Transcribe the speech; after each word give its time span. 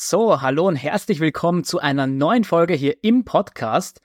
So, 0.00 0.40
hallo 0.40 0.68
und 0.68 0.76
herzlich 0.76 1.18
willkommen 1.18 1.64
zu 1.64 1.80
einer 1.80 2.06
neuen 2.06 2.44
Folge 2.44 2.74
hier 2.74 3.02
im 3.02 3.24
Podcast. 3.24 4.00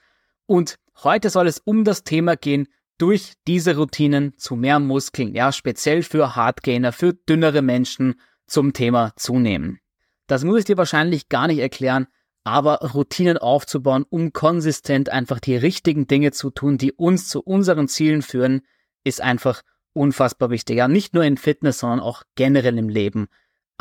Und 0.48 0.80
heute 1.04 1.30
soll 1.30 1.46
es 1.46 1.60
um 1.60 1.84
das 1.84 2.04
Thema 2.04 2.36
gehen, 2.36 2.68
durch 2.98 3.34
diese 3.46 3.78
Routinen 3.78 4.36
zu 4.36 4.56
mehr 4.56 4.80
Muskeln, 4.80 5.36
ja, 5.36 5.52
speziell 5.52 6.02
für 6.02 6.36
Hardgainer, 6.36 6.94
für 6.94 7.14
dünnere 7.14 7.62
Menschen 7.62 8.16
zum 8.48 8.74
Thema 8.74 9.14
zunehmen. 9.18 9.82
Das 10.26 10.44
muss 10.44 10.62
ich 10.62 10.66
dir 10.66 10.78
wahrscheinlich 10.78 11.30
gar 11.30 11.46
nicht 11.46 11.60
erklären, 11.60 12.08
aber 12.44 12.80
Routinen 12.80 13.38
aufzubauen, 13.38 14.04
um 14.10 14.34
konsistent 14.34 15.10
einfach 15.10 15.40
die 15.40 15.56
richtigen 15.56 16.08
Dinge 16.08 16.32
zu 16.32 16.50
tun, 16.50 16.80
die 16.80 16.94
uns 16.94 17.30
zu 17.30 17.40
unseren 17.44 17.88
Zielen 17.88 18.24
führen, 18.24 18.62
ist 19.04 19.22
einfach 19.22 19.62
unfassbar 19.94 20.50
wichtig. 20.50 20.78
Ja, 20.78 20.88
nicht 20.88 21.14
nur 21.14 21.24
in 21.24 21.38
Fitness, 21.38 21.78
sondern 21.78 22.00
auch 22.00 22.24
generell 22.34 22.80
im 22.80 22.90
Leben. 22.90 23.28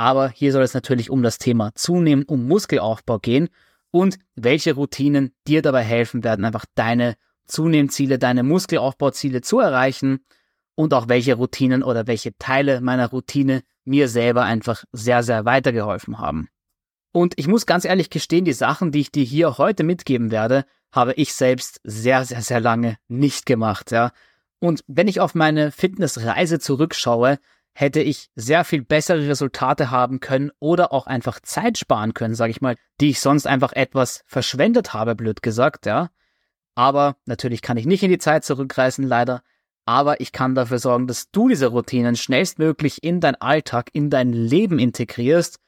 Aber 0.03 0.31
hier 0.31 0.51
soll 0.51 0.65
es 0.65 0.75
natürlich 0.75 1.11
um 1.11 1.23
das 1.23 1.39
Thema 1.39 1.77
Zunehmen, 1.77 2.25
um 2.25 2.49
Muskelaufbau 2.49 3.21
gehen 3.21 3.49
und 3.93 4.19
welche 4.35 4.75
Routinen 4.75 5.33
dir 5.47 5.63
dabei 5.63 5.85
helfen 5.85 6.25
werden, 6.25 6.45
einfach 6.45 6.65
deine 6.75 7.15
Zunehmziele, 7.47 8.19
deine 8.19 8.43
Muskelaufbauziele 8.43 9.43
zu 9.43 9.61
erreichen 9.61 10.25
und 10.75 10.93
auch 10.93 11.07
welche 11.07 11.35
Routinen 11.35 11.85
oder 11.85 12.09
welche 12.09 12.37
Teile 12.37 12.81
meiner 12.81 13.11
Routine 13.11 13.63
mir 13.85 14.09
selber 14.09 14.43
einfach 14.43 14.83
sehr, 14.91 15.23
sehr 15.23 15.45
weitergeholfen 15.45 16.19
haben. 16.19 16.49
Und 17.13 17.35
ich 17.37 17.47
muss 17.47 17.65
ganz 17.65 17.85
ehrlich 17.85 18.11
gestehen, 18.11 18.45
die 18.45 18.55
Sachen, 18.55 18.91
die 18.91 19.03
ich 19.03 19.13
dir 19.13 19.23
hier 19.23 19.57
heute 19.57 19.85
mitgeben 19.85 20.33
werde, 20.33 20.65
habe 20.91 21.13
ich 21.13 21.33
selbst 21.33 21.81
sehr, 21.85 22.25
sehr, 22.25 22.43
sehr 22.43 22.59
lange 22.59 22.97
nicht 23.07 23.47
gemacht, 23.47 23.93
ja. 23.93 24.11
Und 24.59 24.83
wenn 24.89 25.07
ich 25.07 25.21
auf 25.21 25.37
meine 25.37 25.71
Fitnessreise 25.71 26.59
zurückschaue, 26.59 27.39
hätte 27.73 28.01
ich 28.01 28.29
sehr 28.35 28.65
viel 28.65 28.83
bessere 28.83 29.27
Resultate 29.27 29.91
haben 29.91 30.21
können 30.21 30.51
oder 30.59 30.93
auch 30.93 31.07
einfach 31.07 31.41
Zeit 31.41 31.79
sparen 31.79 32.15
können, 32.15 32.35
sage 32.35 32.51
ich 32.51 32.61
mal, 32.61 32.77
die 33.01 33.11
ich 33.11 33.21
sonst 33.21 33.47
einfach 33.47 33.73
etwas 33.73 34.23
verschwendet 34.27 34.93
habe, 34.93 35.15
blöd 35.15 35.43
gesagt, 35.43 35.87
ja. 35.87 36.11
Aber 36.75 37.17
natürlich 37.27 37.63
kann 37.63 37.77
ich 37.77 37.87
nicht 37.87 38.03
in 38.03 38.11
die 38.11 38.19
Zeit 38.19 38.45
zurückreisen, 38.45 39.07
leider. 39.07 39.43
Aber 39.85 40.21
ich 40.21 40.33
kann 40.33 40.55
dafür 40.55 40.79
sorgen, 40.79 41.07
dass 41.07 41.31
du 41.31 41.49
diese 41.49 41.69
Routinen 41.69 42.17
schnellstmöglich 42.17 43.03
in 43.03 43.21
dein 43.21 43.35
Alltag, 43.35 43.91
in 43.93 44.11
dein 44.11 44.33
Leben 44.33 44.79
integrierst 44.79 45.59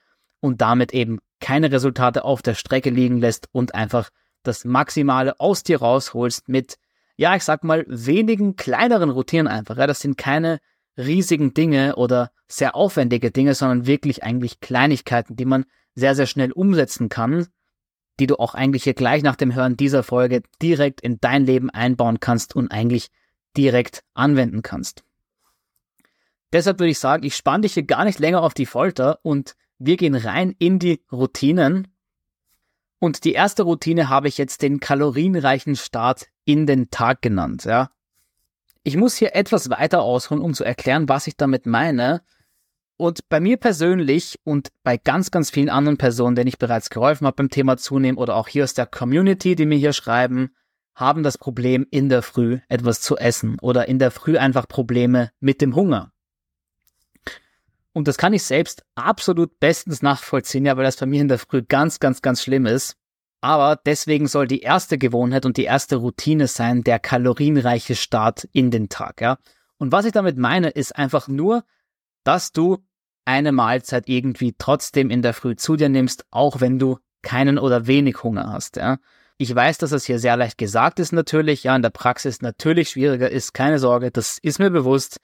und 0.41 0.61
damit 0.61 0.95
eben 0.95 1.19
keine 1.41 1.73
Resultate 1.73 2.25
auf 2.25 2.43
der 2.43 2.55
Strecke 2.55 2.91
liegen 2.91 3.19
lässt 3.19 3.49
und 3.53 3.75
einfach 3.75 4.11
das 4.43 4.65
Maximale 4.65 5.41
aus 5.41 5.63
dir 5.63 5.81
rausholst 5.81 6.49
mit, 6.49 6.77
ja, 7.17 7.35
ich 7.35 7.45
sag 7.45 7.65
mal, 7.65 7.85
wenigen 7.89 8.57
kleineren 8.57 9.11
Routinen 9.11 9.49
einfach. 9.49 9.77
Ja, 9.77 9.87
das 9.87 10.01
sind 10.01 10.17
keine 10.17 10.61
riesigen 10.97 11.55
Dinge 11.55 11.97
oder 11.97 12.31
sehr 12.49 12.75
aufwendige 12.77 13.31
Dinge, 13.31 13.55
sondern 13.55 13.87
wirklich 13.87 14.23
eigentlich 14.23 14.61
Kleinigkeiten, 14.61 15.37
die 15.37 15.45
man 15.45 15.65
sehr, 15.95 16.15
sehr 16.15 16.27
schnell 16.27 16.53
umsetzen 16.53 17.09
kann, 17.09 17.47
die 18.21 18.27
du 18.27 18.39
auch 18.39 18.55
eigentlich 18.55 18.85
hier 18.85 18.95
gleich 18.95 19.23
nach 19.23 19.37
dem 19.37 19.55
Hören 19.55 19.77
dieser 19.77 20.03
Folge 20.03 20.43
direkt 20.63 21.01
in 21.01 21.19
dein 21.21 21.47
Leben 21.47 21.71
einbauen 21.71 22.21
kannst 22.21 22.55
und 22.55 22.71
eigentlich 22.71 23.09
direkt 23.57 24.03
anwenden 24.15 24.63
kannst. 24.63 25.05
Deshalb 26.53 26.79
würde 26.79 26.91
ich 26.91 26.99
sagen, 26.99 27.25
ich 27.25 27.35
spanne 27.35 27.63
dich 27.63 27.75
hier 27.75 27.83
gar 27.83 28.05
nicht 28.05 28.21
länger 28.21 28.43
auf 28.43 28.55
die 28.55 28.67
Folter 28.67 29.19
und 29.23 29.57
wir 29.79 29.97
gehen 29.97 30.15
rein 30.15 30.55
in 30.59 30.79
die 30.79 31.03
Routinen. 31.11 31.89
Und 33.01 33.25
die 33.25 33.33
erste 33.33 33.65
Routine 33.65 34.09
habe 34.09 34.29
ich 34.29 34.39
jetzt 34.39 34.63
den 34.63 34.79
kalorienreichen 34.79 35.75
Start 35.75 36.29
in 36.45 36.67
den 36.67 36.91
Tag 36.91 37.23
genannt, 37.23 37.65
ja. 37.65 37.91
Ich 38.85 38.99
muss 38.99 39.17
hier 39.17 39.35
etwas 39.35 39.71
weiter 39.71 40.03
ausholen, 40.03 40.43
um 40.43 40.53
zu 40.53 40.63
erklären, 40.63 41.09
was 41.09 41.27
ich 41.27 41.39
damit 41.39 41.65
meine. 41.65 42.23
Und 42.99 43.29
bei 43.31 43.41
mir 43.41 43.57
persönlich 43.57 44.39
und 44.45 44.69
bei 44.83 44.99
ganz, 44.99 45.31
ganz 45.31 45.51
vielen 45.51 45.71
anderen 45.71 45.97
Personen, 45.97 46.37
denen 46.37 46.49
ich 46.49 46.59
bereits 46.59 46.91
geholfen 46.91 47.27
habe 47.27 47.37
beim 47.37 47.49
Thema 47.49 47.79
Zunehmen 47.79 48.19
oder 48.19 48.37
auch 48.37 48.47
hier 48.47 48.63
aus 48.63 48.75
der 48.75 48.87
Community, 48.87 49.57
die 49.57 49.65
mir 49.65 49.79
hier 49.79 49.95
schreiben, 49.95 50.55
haben 50.95 51.23
das 51.23 51.39
Problem 51.39 51.87
in 51.91 52.11
der 52.11 52.23
Früh 52.23 52.61
etwas 52.69 53.01
zu 53.01 53.17
essen 53.17 53.59
oder 53.61 53.89
in 53.89 53.99
der 53.99 54.11
Früh 54.11 54.37
einfach 54.37 54.69
Probleme 54.69 55.31
mit 55.41 55.63
dem 55.63 55.75
Hunger. 55.75 56.13
Und 57.95 58.07
das 58.07 58.19
kann 58.19 58.35
ich 58.35 58.43
selbst 58.43 58.85
absolut 58.97 59.59
bestens 59.61 60.03
nachvollziehen, 60.03 60.67
ja, 60.67 60.77
weil 60.77 60.85
das 60.85 60.97
bei 60.97 61.07
mir 61.07 61.23
in 61.23 61.29
der 61.29 61.39
Früh 61.39 61.63
ganz, 61.63 62.01
ganz, 62.01 62.21
ganz 62.23 62.43
schlimm 62.43 62.67
ist. 62.67 62.97
Aber 63.45 63.79
deswegen 63.85 64.27
soll 64.27 64.47
die 64.47 64.63
erste 64.63 64.97
Gewohnheit 64.97 65.45
und 65.45 65.59
die 65.59 65.65
erste 65.65 65.97
Routine 65.97 66.49
sein, 66.49 66.83
der 66.83 66.99
kalorienreiche 66.99 67.95
Start 67.95 68.49
in 68.53 68.71
den 68.71 68.89
Tag, 68.89 69.21
ja. 69.21 69.37
Und 69.77 69.93
was 69.93 70.07
ich 70.07 70.13
damit 70.13 70.39
meine, 70.39 70.71
ist 70.71 70.97
einfach 70.97 71.29
nur, 71.29 71.63
dass 72.23 72.53
du 72.53 72.79
eine 73.27 73.53
Mahlzeit 73.53 74.09
irgendwie 74.09 74.55
trotzdem 74.57 75.11
in 75.11 75.21
der 75.21 75.35
Früh 75.35 75.57
zu 75.57 75.77
dir 75.77 75.91
nimmst, 75.91 76.25
auch 76.31 76.63
wenn 76.63 76.79
du 76.79 76.97
keinen 77.21 77.59
oder 77.59 77.87
wenig 77.87 78.23
Hunger 78.23 78.51
hast, 78.51 78.77
ja. 78.77 78.97
Ich 79.37 79.55
weiß, 79.55 79.77
dass 79.77 79.91
das 79.91 80.07
hier 80.07 80.19
sehr 80.19 80.39
leicht 80.39 80.57
gesagt 80.57 80.99
ist 80.99 81.13
natürlich, 81.13 81.65
ja, 81.65 81.77
in 81.77 81.83
der 81.83 81.91
Praxis 81.91 82.41
natürlich 82.41 82.89
schwieriger 82.89 83.31
ist, 83.31 83.53
keine 83.53 83.79
Sorge, 83.79 84.11
das 84.11 84.39
ist 84.41 84.59
mir 84.59 84.71
bewusst. 84.71 85.21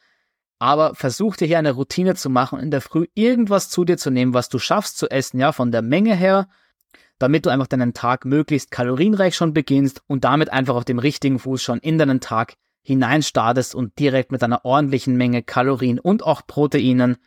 Aber 0.59 0.94
versuch 0.94 1.36
dir 1.36 1.47
hier 1.47 1.59
eine 1.59 1.72
Routine 1.72 2.16
zu 2.16 2.28
machen, 2.28 2.60
in 2.60 2.70
der 2.70 2.82
Früh 2.82 3.06
irgendwas 3.14 3.70
zu 3.70 3.86
dir 3.86 3.97
zu 3.97 4.10
nehmen, 4.10 4.34
was 4.34 4.50
du 4.50 4.59
schaffst 4.59 4.98
zu 4.98 5.09
essen, 5.09 5.41
ja, 5.41 5.53
von 5.53 5.72
der 5.72 5.80
Menge 5.80 6.14
her, 6.14 6.48
damit 7.20 7.44
du 7.47 7.50
einfach 7.50 7.66
deinen 7.66 7.92
Tag 7.92 8.25
möglichst 8.25 8.70
kalorienreich 8.70 9.36
schon 9.36 9.53
beginnst 9.53 10.03
und 10.08 10.25
damit 10.25 10.53
einfach 10.53 10.75
auf 10.75 10.86
dem 10.86 10.98
richtigen 10.98 11.38
Fuß 11.38 11.62
schon 11.62 11.78
in 11.78 11.98
deinen 11.98 12.20
Tag 12.20 12.54
hineinstartest 12.82 13.75
und 13.75 13.98
direkt 13.98 14.32
mit 14.32 14.42
einer 14.42 14.64
ordentlichen 14.64 15.16
Menge 15.16 15.42
Kalorien 15.42 16.00
und 16.00 16.25
auch 16.25 16.47
Proteinen 16.47 17.19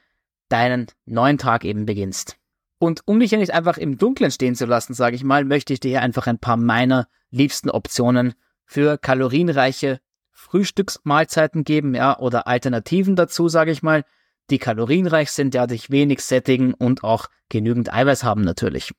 deinen 0.49 0.87
neuen 1.05 1.37
Tag 1.37 1.63
eben 1.63 1.85
beginnst. 1.85 2.37
Und 2.79 3.01
um 3.05 3.19
dich 3.19 3.31
ja 3.31 3.37
nicht 3.37 3.53
einfach 3.53 3.77
im 3.77 3.99
Dunkeln 3.99 4.31
stehen 4.31 4.55
zu 4.55 4.65
lassen, 4.65 4.95
sage 4.95 5.15
ich 5.15 5.23
mal, 5.23 5.45
möchte 5.45 5.73
ich 5.73 5.79
dir 5.79 5.89
hier 5.89 6.01
einfach 6.01 6.25
ein 6.25 6.39
paar 6.39 6.57
meiner 6.57 7.07
liebsten 7.29 7.69
Optionen 7.69 8.33
für 8.65 8.97
kalorienreiche 8.97 9.99
Frühstücksmahlzeiten 10.31 11.63
geben, 11.63 11.93
ja, 11.93 12.17
oder 12.17 12.47
Alternativen 12.47 13.15
dazu, 13.15 13.47
sage 13.47 13.71
ich 13.71 13.83
mal, 13.83 14.03
die 14.49 14.57
kalorienreich 14.57 15.31
sind, 15.31 15.53
ja, 15.53 15.67
dich 15.67 15.91
wenig 15.91 16.21
sättigen 16.21 16.73
und 16.73 17.03
auch 17.03 17.27
genügend 17.49 17.93
Eiweiß 17.93 18.23
haben 18.23 18.41
natürlich. 18.41 18.91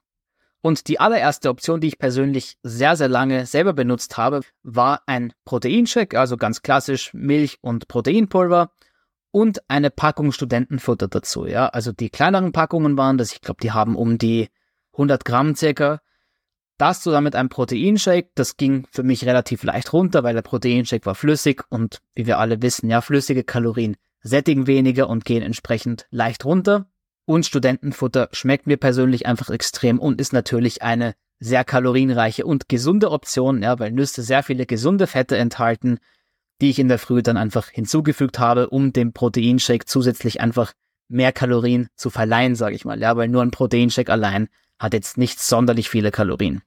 Und 0.65 0.89
die 0.89 0.99
allererste 0.99 1.51
Option, 1.51 1.83
die 1.83 1.89
ich 1.89 1.99
persönlich 1.99 2.57
sehr, 2.63 2.97
sehr 2.97 3.09
lange 3.09 3.45
selber 3.45 3.75
benutzt 3.75 4.17
habe, 4.17 4.41
war 4.63 5.03
ein 5.05 5.35
Proteinshake, 5.45 6.19
also 6.19 6.39
ganz 6.39 6.63
klassisch 6.63 7.13
Milch 7.13 7.59
und 7.61 7.87
Proteinpulver 7.87 8.73
und 9.31 9.61
eine 9.69 9.91
Packung 9.91 10.33
Studentenfutter 10.33 11.07
dazu. 11.07 11.45
Ja, 11.45 11.67
also 11.67 11.93
die 11.93 12.09
kleineren 12.09 12.53
Packungen 12.53 12.97
waren 12.97 13.19
das, 13.19 13.35
ich 13.35 13.43
glaube, 13.43 13.61
die 13.63 13.73
haben 13.73 13.95
um 13.95 14.17
die 14.17 14.49
100 14.93 15.27
Gramm 15.27 15.55
circa. 15.55 16.01
Das 16.79 17.03
zusammen 17.03 17.25
mit 17.25 17.37
einem 17.37 17.51
Proteinshake, 17.51 18.31
das 18.35 18.57
ging 18.57 18.87
für 18.91 19.03
mich 19.03 19.27
relativ 19.27 19.65
leicht 19.65 19.93
runter, 19.93 20.25
weil 20.25 20.33
der 20.35 20.41
Proteinshake 20.41 21.05
war 21.05 21.15
flüssig 21.15 21.63
und 21.69 22.01
wie 22.15 22.27
wir 22.27 22.39
alle 22.39 22.63
wissen, 22.63 22.89
ja, 22.89 23.03
flüssige 23.03 23.45
Kalorien 23.45 23.99
sättigen 24.23 24.67
weniger 24.67 25.11
und 25.11 25.27
gehen 25.27 25.43
entsprechend 25.43 26.07
leicht 26.09 26.47
runter. 26.47 26.87
Und 27.27 27.47
Studentenfutter 27.47 28.29
schmeckt 28.33 28.67
mir 28.67 28.77
persönlich 28.77 29.27
einfach 29.27 29.51
extrem 29.51 29.99
und 29.99 30.21
ist 30.21 30.33
natürlich 30.33 30.83
eine 30.83 31.15
sehr 31.41 31.65
kalorienreiche 31.65 32.45
und 32.45 32.69
gesunde 32.69 33.11
Option, 33.11 33.63
ja, 33.63 33.79
weil 33.79 33.93
Nüsse 33.93 34.23
sehr 34.23 34.43
viele 34.43 34.67
gesunde 34.67 35.07
Fette 35.07 35.37
enthalten, 35.37 35.99
die 36.61 36.71
ich 36.71 36.79
in 36.79 36.89
der 36.89 36.99
Früh 36.99 37.23
dann 37.23 37.37
einfach 37.37 37.69
hinzugefügt 37.69 38.39
habe, 38.39 38.71
um 38.71 38.93
dem 38.93 39.13
Proteinshake 39.13 39.87
zusätzlich 39.87 40.41
einfach 40.41 40.73
mehr 41.09 41.33
Kalorien 41.33 41.89
zu 41.97 42.11
verleihen, 42.11 42.57
sage 42.57 42.77
ich 42.77 42.85
mal, 42.85 43.01
ja, 43.01 43.17
weil 43.17 43.29
nur 43.29 43.43
ein 43.43 43.51
Proteinshake 43.51 44.11
allein 44.11 44.49
hat 44.79 44.93
jetzt 44.93 45.19
nicht 45.19 45.41
sonderlich 45.41 45.89
viele 45.89 46.11
Kalorien. 46.11 46.63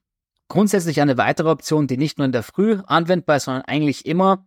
Grundsätzlich 0.48 1.00
eine 1.00 1.18
weitere 1.18 1.50
Option, 1.50 1.86
die 1.86 1.96
nicht 1.96 2.18
nur 2.18 2.24
in 2.24 2.32
der 2.32 2.42
Früh 2.42 2.78
anwendbar 2.86 3.36
ist, 3.36 3.44
sondern 3.44 3.64
eigentlich 3.64 4.06
immer, 4.06 4.46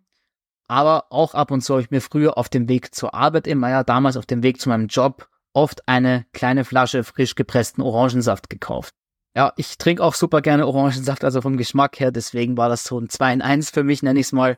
aber 0.68 1.06
auch 1.10 1.34
ab 1.34 1.52
und 1.52 1.62
zu 1.62 1.74
habe 1.74 1.84
ich 1.84 1.92
mir 1.92 2.02
früher 2.02 2.38
auf 2.38 2.50
dem 2.50 2.70
Weg 2.70 2.96
zur 2.96 3.14
Arbeit 3.14 3.48
immer, 3.48 3.70
ja, 3.70 3.84
damals 3.84 4.18
auf 4.18 4.26
dem 4.26 4.44
Weg 4.44 4.60
zu 4.60 4.70
meinem 4.70 4.88
Job 4.88 5.28
oft 5.54 5.88
eine 5.88 6.26
kleine 6.34 6.66
Flasche 6.66 7.04
frisch 7.04 7.36
gepressten 7.36 7.84
Orangensaft 7.84 8.50
gekauft. 8.50 8.94
Ja, 9.36 9.54
ich 9.56 9.78
trinke 9.78 10.04
auch 10.04 10.14
super 10.14 10.42
gerne 10.42 10.68
Orangensaft, 10.68 11.24
also 11.24 11.42
vom 11.42 11.58
Geschmack 11.58 12.00
her, 12.00 12.12
deswegen 12.12 12.58
war 12.58 12.70
das 12.70 12.84
so 12.84 13.00
ein 13.00 13.10
2 13.10 13.34
in 13.34 13.42
1 13.42 13.70
für 13.70 13.84
mich, 13.84 14.04
nenne 14.04 14.20
ich 14.20 14.28
es 14.28 14.32
mal. 14.34 14.58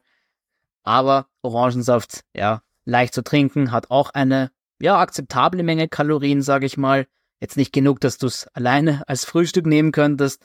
Aber 0.84 1.28
Orangensaft, 1.42 2.22
ja, 2.36 2.64
leicht 2.86 3.14
zu 3.14 3.24
trinken, 3.24 3.72
hat 3.72 3.92
auch 3.92 4.10
eine, 4.10 4.52
ja, 4.80 4.98
akzeptable 5.00 5.64
Menge 5.64 5.88
Kalorien, 5.88 6.42
sage 6.42 6.66
ich 6.66 6.78
mal. 6.78 7.08
Jetzt 7.40 7.58
nicht 7.58 7.72
genug, 7.72 8.00
dass 8.00 8.18
du 8.18 8.28
es 8.28 8.48
alleine 8.54 9.04
als 9.08 9.26
Frühstück 9.26 9.66
nehmen 9.66 9.92
könntest, 9.92 10.44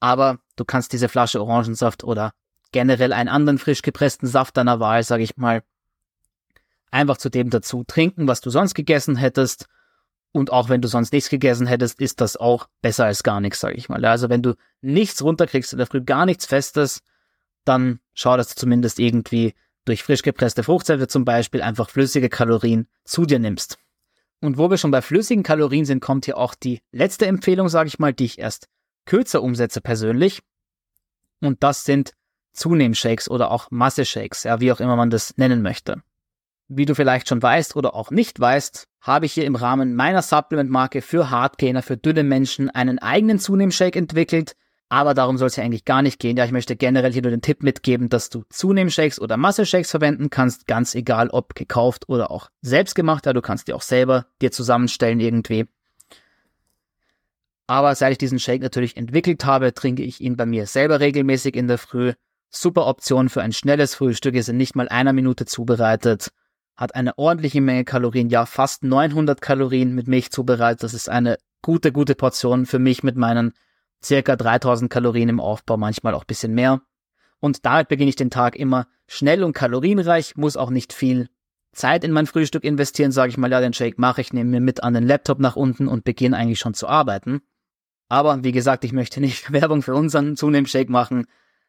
aber 0.00 0.38
du 0.56 0.64
kannst 0.64 0.92
diese 0.92 1.08
Flasche 1.08 1.40
Orangensaft 1.40 2.02
oder 2.02 2.32
generell 2.72 3.12
einen 3.12 3.28
anderen 3.28 3.58
frisch 3.58 3.82
gepressten 3.82 4.26
Saft 4.26 4.56
deiner 4.56 4.80
Wahl, 4.80 5.02
sage 5.02 5.22
ich 5.22 5.36
mal, 5.36 5.62
einfach 6.90 7.18
zu 7.18 7.28
dem 7.28 7.50
dazu 7.50 7.84
trinken, 7.84 8.26
was 8.26 8.40
du 8.40 8.50
sonst 8.50 8.74
gegessen 8.74 9.16
hättest 9.16 9.66
und 10.32 10.52
auch 10.52 10.68
wenn 10.68 10.80
du 10.80 10.88
sonst 10.88 11.12
nichts 11.12 11.28
gegessen 11.28 11.66
hättest, 11.66 12.00
ist 12.00 12.20
das 12.20 12.36
auch 12.36 12.68
besser 12.82 13.06
als 13.06 13.22
gar 13.22 13.40
nichts, 13.40 13.60
sage 13.60 13.74
ich 13.74 13.88
mal. 13.88 14.04
Also 14.04 14.28
wenn 14.28 14.42
du 14.42 14.54
nichts 14.80 15.22
runterkriegst 15.22 15.72
in 15.72 15.78
der 15.78 15.86
Früh, 15.86 16.02
gar 16.02 16.26
nichts 16.26 16.46
Festes, 16.46 17.02
dann 17.64 18.00
schau, 18.14 18.36
dass 18.36 18.48
du 18.48 18.54
zumindest 18.54 18.98
irgendwie 18.98 19.54
durch 19.84 20.02
frisch 20.02 20.22
gepresste 20.22 20.62
Fruchtsäfte 20.62 21.08
zum 21.08 21.24
Beispiel 21.24 21.62
einfach 21.62 21.90
flüssige 21.90 22.28
Kalorien 22.28 22.86
zu 23.04 23.24
dir 23.24 23.38
nimmst. 23.38 23.78
Und 24.40 24.56
wo 24.56 24.70
wir 24.70 24.78
schon 24.78 24.90
bei 24.90 25.02
flüssigen 25.02 25.42
Kalorien 25.42 25.84
sind, 25.84 26.00
kommt 26.00 26.24
hier 26.24 26.38
auch 26.38 26.54
die 26.54 26.80
letzte 26.92 27.26
Empfehlung, 27.26 27.68
sage 27.68 27.88
ich 27.88 27.98
mal, 27.98 28.12
die 28.12 28.24
ich 28.24 28.38
erst 28.38 28.68
kürzer 29.04 29.42
umsetze 29.42 29.80
persönlich. 29.80 30.40
Und 31.40 31.62
das 31.62 31.84
sind 31.84 32.12
Zunehmshakes 32.52 33.30
oder 33.30 33.50
auch 33.50 33.70
Masse-Shakes, 33.70 34.44
ja, 34.44 34.60
wie 34.60 34.72
auch 34.72 34.80
immer 34.80 34.96
man 34.96 35.10
das 35.10 35.36
nennen 35.36 35.62
möchte. 35.62 36.02
Wie 36.72 36.84
du 36.84 36.94
vielleicht 36.94 37.28
schon 37.28 37.42
weißt 37.42 37.74
oder 37.74 37.96
auch 37.96 38.12
nicht 38.12 38.38
weißt, 38.38 38.86
habe 39.00 39.26
ich 39.26 39.32
hier 39.32 39.44
im 39.44 39.56
Rahmen 39.56 39.96
meiner 39.96 40.22
Supplement-Marke 40.22 41.02
für 41.02 41.28
Hardgainer, 41.28 41.82
für 41.82 41.96
dünne 41.96 42.22
Menschen 42.22 42.70
einen 42.70 43.00
eigenen 43.00 43.40
Zunehmshake 43.40 43.98
entwickelt, 43.98 44.54
aber 44.88 45.12
darum 45.12 45.36
soll 45.36 45.48
es 45.48 45.56
ja 45.56 45.64
eigentlich 45.64 45.84
gar 45.84 46.00
nicht 46.00 46.20
gehen. 46.20 46.36
Ja, 46.36 46.44
ich 46.44 46.52
möchte 46.52 46.76
generell 46.76 47.12
hier 47.12 47.22
nur 47.22 47.32
den 47.32 47.42
Tipp 47.42 47.64
mitgeben, 47.64 48.08
dass 48.08 48.30
du 48.30 48.44
Zunehmshakes 48.50 49.20
oder 49.20 49.36
Masse-Shakes 49.36 49.90
verwenden 49.90 50.30
kannst, 50.30 50.68
ganz 50.68 50.94
egal 50.94 51.30
ob 51.30 51.56
gekauft 51.56 52.08
oder 52.08 52.30
auch 52.30 52.50
selbst 52.62 52.94
gemacht. 52.94 53.26
Ja, 53.26 53.32
du 53.32 53.42
kannst 53.42 53.66
die 53.66 53.72
auch 53.72 53.82
selber 53.82 54.26
dir 54.40 54.52
zusammenstellen 54.52 55.18
irgendwie. 55.18 55.66
Aber 57.66 57.96
seit 57.96 58.12
ich 58.12 58.18
diesen 58.18 58.38
Shake 58.38 58.62
natürlich 58.62 58.96
entwickelt 58.96 59.44
habe, 59.44 59.74
trinke 59.74 60.04
ich 60.04 60.20
ihn 60.20 60.36
bei 60.36 60.46
mir 60.46 60.66
selber 60.66 61.00
regelmäßig 61.00 61.56
in 61.56 61.66
der 61.66 61.78
Früh. 61.78 62.12
Super 62.48 62.86
Option 62.86 63.28
für 63.28 63.42
ein 63.42 63.52
schnelles 63.52 63.96
Frühstück, 63.96 64.36
ist 64.36 64.48
in 64.48 64.56
nicht 64.56 64.76
mal 64.76 64.88
einer 64.88 65.12
Minute 65.12 65.46
zubereitet. 65.46 66.30
Hat 66.80 66.94
eine 66.94 67.18
ordentliche 67.18 67.60
Menge 67.60 67.84
Kalorien, 67.84 68.30
ja 68.30 68.46
fast 68.46 68.84
900 68.84 69.42
Kalorien 69.42 69.94
mit 69.94 70.08
Milch 70.08 70.30
zubereitet. 70.30 70.82
Das 70.82 70.94
ist 70.94 71.10
eine 71.10 71.36
gute, 71.60 71.92
gute 71.92 72.14
Portion 72.14 72.64
für 72.64 72.78
mich 72.78 73.02
mit 73.02 73.16
meinen 73.16 73.52
circa 74.02 74.34
3000 74.34 74.90
Kalorien 74.90 75.28
im 75.28 75.40
Aufbau, 75.40 75.76
manchmal 75.76 76.14
auch 76.14 76.24
bisschen 76.24 76.54
mehr. 76.54 76.80
Und 77.38 77.66
damit 77.66 77.88
beginne 77.88 78.08
ich 78.08 78.16
den 78.16 78.30
Tag 78.30 78.56
immer 78.56 78.86
schnell 79.06 79.44
und 79.44 79.52
kalorienreich, 79.52 80.36
muss 80.36 80.56
auch 80.56 80.70
nicht 80.70 80.94
viel 80.94 81.28
Zeit 81.72 82.02
in 82.02 82.12
mein 82.12 82.26
Frühstück 82.26 82.64
investieren, 82.64 83.12
sage 83.12 83.28
ich 83.28 83.36
mal, 83.36 83.52
ja, 83.52 83.60
den 83.60 83.74
Shake 83.74 83.98
mache 83.98 84.22
ich, 84.22 84.32
nehme 84.32 84.48
mir 84.48 84.60
mit 84.60 84.82
an 84.82 84.94
den 84.94 85.06
Laptop 85.06 85.38
nach 85.38 85.56
unten 85.56 85.86
und 85.86 86.04
beginne 86.04 86.34
eigentlich 86.34 86.60
schon 86.60 86.72
zu 86.72 86.88
arbeiten. 86.88 87.42
Aber 88.08 88.42
wie 88.42 88.52
gesagt, 88.52 88.84
ich 88.84 88.94
möchte 88.94 89.20
nicht 89.20 89.52
Werbung 89.52 89.82
für 89.82 89.94
unseren 89.94 90.34
Zunehmshake 90.34 90.90
machen, 90.90 91.26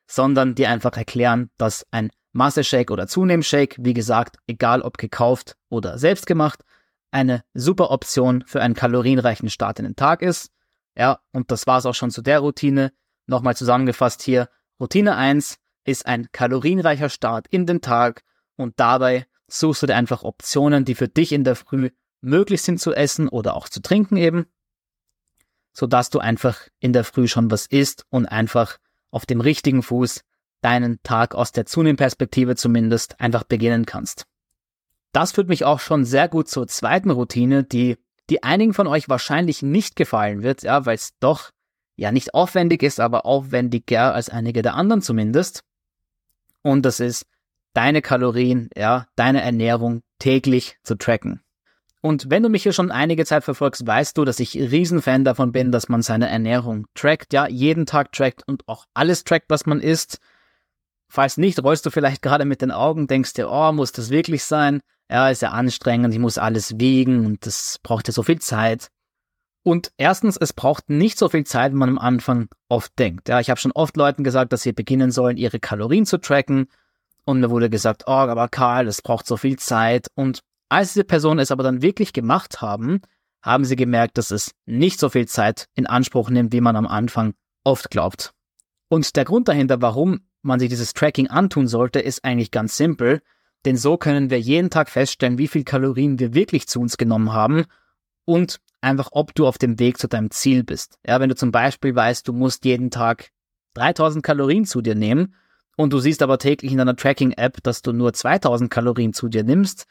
sondern 0.07 0.55
dir 0.55 0.69
einfach 0.69 0.95
erklären, 0.95 1.49
dass 1.57 1.85
ein 1.91 2.11
Masse-Shake 2.33 2.91
oder 2.91 3.07
Zunehmshake, 3.07 3.75
wie 3.79 3.93
gesagt, 3.93 4.37
egal 4.47 4.81
ob 4.81 4.97
gekauft 4.97 5.57
oder 5.69 5.97
selbst 5.97 6.25
gemacht, 6.25 6.63
eine 7.11 7.43
super 7.53 7.91
Option 7.91 8.43
für 8.47 8.61
einen 8.61 8.73
kalorienreichen 8.73 9.49
Start 9.49 9.79
in 9.79 9.85
den 9.85 9.95
Tag 9.95 10.21
ist. 10.21 10.51
Ja, 10.97 11.19
und 11.31 11.51
das 11.51 11.67
war's 11.67 11.85
auch 11.85 11.95
schon 11.95 12.11
zu 12.11 12.21
der 12.21 12.39
Routine. 12.39 12.93
Nochmal 13.27 13.55
zusammengefasst 13.55 14.21
hier. 14.21 14.49
Routine 14.79 15.15
1 15.15 15.57
ist 15.85 16.05
ein 16.05 16.29
kalorienreicher 16.31 17.09
Start 17.09 17.47
in 17.49 17.65
den 17.65 17.81
Tag 17.81 18.23
und 18.55 18.79
dabei 18.79 19.27
suchst 19.47 19.83
du 19.83 19.87
dir 19.87 19.95
einfach 19.95 20.23
Optionen, 20.23 20.85
die 20.85 20.95
für 20.95 21.07
dich 21.07 21.31
in 21.31 21.43
der 21.43 21.55
Früh 21.55 21.89
möglich 22.21 22.61
sind 22.61 22.79
zu 22.79 22.93
essen 22.93 23.27
oder 23.27 23.55
auch 23.55 23.67
zu 23.67 23.81
trinken 23.81 24.15
eben, 24.15 24.45
sodass 25.73 26.09
du 26.09 26.19
einfach 26.19 26.67
in 26.79 26.93
der 26.93 27.03
Früh 27.03 27.27
schon 27.27 27.51
was 27.51 27.65
isst 27.65 28.05
und 28.09 28.25
einfach 28.25 28.77
auf 29.09 29.25
dem 29.25 29.41
richtigen 29.41 29.83
Fuß 29.83 30.21
deinen 30.61 31.01
Tag 31.03 31.35
aus 31.35 31.51
der 31.51 31.65
Zunehmperspektive 31.65 32.55
zumindest 32.55 33.19
einfach 33.19 33.43
beginnen 33.43 33.85
kannst. 33.85 34.25
Das 35.11 35.33
führt 35.33 35.49
mich 35.49 35.65
auch 35.65 35.79
schon 35.79 36.05
sehr 36.05 36.27
gut 36.29 36.47
zur 36.47 36.67
zweiten 36.67 37.11
Routine, 37.11 37.63
die 37.63 37.97
die 38.29 38.43
einigen 38.43 38.73
von 38.73 38.87
euch 38.87 39.09
wahrscheinlich 39.09 39.61
nicht 39.61 39.97
gefallen 39.97 40.41
wird, 40.41 40.63
ja, 40.63 40.85
weil 40.85 40.95
es 40.95 41.11
doch 41.19 41.51
ja 41.97 42.13
nicht 42.13 42.33
aufwendig 42.33 42.81
ist, 42.81 43.01
aber 43.01 43.25
aufwendiger 43.25 44.13
als 44.13 44.29
einige 44.29 44.61
der 44.61 44.75
anderen 44.75 45.01
zumindest. 45.01 45.63
Und 46.61 46.85
das 46.85 47.01
ist 47.01 47.25
deine 47.73 48.01
Kalorien, 48.01 48.69
ja, 48.75 49.07
deine 49.17 49.41
Ernährung 49.41 50.01
täglich 50.17 50.77
zu 50.83 50.95
tracken. 50.95 51.41
Und 52.01 52.29
wenn 52.29 52.41
du 52.41 52.49
mich 52.49 52.63
hier 52.63 52.73
schon 52.73 52.89
einige 52.89 53.25
Zeit 53.25 53.43
verfolgst, 53.43 53.85
weißt 53.85 54.17
du, 54.17 54.25
dass 54.25 54.39
ich 54.39 54.55
Riesenfan 54.55 55.23
davon 55.23 55.51
bin, 55.51 55.71
dass 55.71 55.89
man 55.89 56.01
seine 56.01 56.29
Ernährung 56.29 56.87
trackt, 56.95 57.33
ja, 57.33 57.47
jeden 57.47 57.85
Tag 57.85 58.11
trackt 58.11 58.47
und 58.47 58.67
auch 58.67 58.85
alles 58.93 59.23
trackt, 59.23 59.49
was 59.49 59.65
man 59.65 59.81
isst. 59.81 60.19
Falls 61.13 61.35
nicht, 61.35 61.61
rollst 61.61 61.85
du 61.85 61.89
vielleicht 61.89 62.21
gerade 62.21 62.45
mit 62.45 62.61
den 62.61 62.71
Augen, 62.71 63.05
denkst 63.05 63.33
dir, 63.33 63.49
oh, 63.49 63.73
muss 63.73 63.91
das 63.91 64.11
wirklich 64.11 64.45
sein? 64.45 64.79
Ja, 65.09 65.29
ist 65.29 65.41
ja 65.41 65.49
anstrengend, 65.49 66.13
ich 66.13 66.21
muss 66.21 66.37
alles 66.37 66.79
wiegen 66.79 67.25
und 67.25 67.45
das 67.45 67.79
braucht 67.83 68.07
ja 68.07 68.13
so 68.13 68.23
viel 68.23 68.39
Zeit. 68.39 68.87
Und 69.61 69.91
erstens, 69.97 70.37
es 70.37 70.53
braucht 70.53 70.89
nicht 70.89 71.19
so 71.19 71.27
viel 71.27 71.43
Zeit, 71.43 71.73
wie 71.73 71.77
man 71.77 71.89
am 71.89 71.97
Anfang 71.97 72.47
oft 72.69 72.97
denkt. 72.97 73.27
Ja, 73.27 73.41
ich 73.41 73.49
habe 73.49 73.59
schon 73.59 73.73
oft 73.73 73.97
Leuten 73.97 74.23
gesagt, 74.23 74.53
dass 74.53 74.61
sie 74.61 74.71
beginnen 74.71 75.11
sollen, 75.11 75.35
ihre 75.35 75.59
Kalorien 75.59 76.05
zu 76.05 76.17
tracken. 76.17 76.67
Und 77.25 77.41
mir 77.41 77.49
wurde 77.49 77.69
gesagt, 77.69 78.03
oh, 78.07 78.11
aber 78.11 78.47
Karl, 78.47 78.85
das 78.85 79.01
braucht 79.01 79.27
so 79.27 79.35
viel 79.35 79.59
Zeit. 79.59 80.07
Und 80.15 80.39
als 80.69 80.93
diese 80.93 81.03
Personen 81.03 81.41
es 81.41 81.51
aber 81.51 81.63
dann 81.63 81.81
wirklich 81.81 82.13
gemacht 82.13 82.61
haben, 82.61 83.01
haben 83.41 83.65
sie 83.65 83.75
gemerkt, 83.75 84.17
dass 84.17 84.31
es 84.31 84.53
nicht 84.65 84.97
so 84.97 85.09
viel 85.09 85.27
Zeit 85.27 85.67
in 85.75 85.87
Anspruch 85.87 86.29
nimmt, 86.29 86.53
wie 86.53 86.61
man 86.61 86.77
am 86.77 86.87
Anfang 86.87 87.33
oft 87.65 87.91
glaubt. 87.91 88.31
Und 88.87 89.13
der 89.17 89.25
Grund 89.25 89.49
dahinter, 89.49 89.81
warum 89.81 90.21
man 90.41 90.59
sich 90.59 90.69
dieses 90.69 90.93
Tracking 90.93 91.27
antun 91.27 91.67
sollte, 91.67 91.99
ist 91.99 92.23
eigentlich 92.23 92.51
ganz 92.51 92.77
simpel. 92.77 93.21
Denn 93.65 93.77
so 93.77 93.97
können 93.97 94.29
wir 94.29 94.39
jeden 94.39 94.69
Tag 94.69 94.89
feststellen, 94.89 95.37
wie 95.37 95.47
viel 95.47 95.63
Kalorien 95.63 96.19
wir 96.19 96.33
wirklich 96.33 96.67
zu 96.67 96.79
uns 96.79 96.97
genommen 96.97 97.31
haben 97.31 97.65
und 98.25 98.59
einfach, 98.81 99.09
ob 99.11 99.35
du 99.35 99.45
auf 99.45 99.57
dem 99.57 99.79
Weg 99.79 99.99
zu 99.99 100.07
deinem 100.07 100.31
Ziel 100.31 100.63
bist. 100.63 100.97
Ja, 101.05 101.19
wenn 101.19 101.29
du 101.29 101.35
zum 101.35 101.51
Beispiel 101.51 101.95
weißt, 101.95 102.27
du 102.27 102.33
musst 102.33 102.65
jeden 102.65 102.89
Tag 102.89 103.29
3000 103.75 104.23
Kalorien 104.23 104.65
zu 104.65 104.81
dir 104.81 104.95
nehmen 104.95 105.35
und 105.77 105.93
du 105.93 105.99
siehst 105.99 106.23
aber 106.23 106.39
täglich 106.39 106.71
in 106.71 106.79
deiner 106.79 106.95
Tracking-App, 106.95 107.61
dass 107.63 107.83
du 107.83 107.93
nur 107.93 108.13
2000 108.13 108.71
Kalorien 108.71 109.13
zu 109.13 109.29
dir 109.29 109.43
nimmst, 109.43 109.85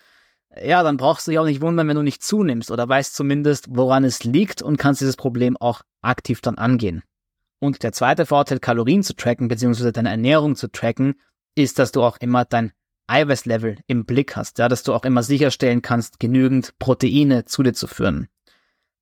ja, 0.60 0.82
dann 0.82 0.96
brauchst 0.96 1.26
du 1.26 1.30
dich 1.30 1.38
auch 1.38 1.44
nicht 1.44 1.60
wundern, 1.60 1.86
wenn 1.86 1.96
du 1.96 2.02
nicht 2.02 2.22
zunimmst 2.24 2.70
oder 2.70 2.88
weißt 2.88 3.14
zumindest, 3.14 3.68
woran 3.70 4.02
es 4.02 4.24
liegt 4.24 4.62
und 4.62 4.78
kannst 4.78 5.00
dieses 5.00 5.16
Problem 5.16 5.56
auch 5.56 5.82
aktiv 6.02 6.40
dann 6.40 6.58
angehen. 6.58 7.02
Und 7.60 7.82
der 7.82 7.92
zweite 7.92 8.26
Vorteil, 8.26 8.58
Kalorien 8.58 9.02
zu 9.02 9.14
tracken, 9.14 9.48
beziehungsweise 9.48 9.92
deine 9.92 10.10
Ernährung 10.10 10.56
zu 10.56 10.72
tracken, 10.72 11.14
ist, 11.54 11.78
dass 11.78 11.92
du 11.92 12.02
auch 12.02 12.16
immer 12.18 12.44
dein 12.44 12.72
Eiweißlevel 13.06 13.78
im 13.86 14.04
Blick 14.06 14.36
hast, 14.36 14.58
ja, 14.58 14.68
dass 14.68 14.82
du 14.82 14.94
auch 14.94 15.04
immer 15.04 15.22
sicherstellen 15.22 15.82
kannst, 15.82 16.20
genügend 16.20 16.78
Proteine 16.78 17.44
zu 17.44 17.62
dir 17.62 17.74
zu 17.74 17.86
führen. 17.86 18.28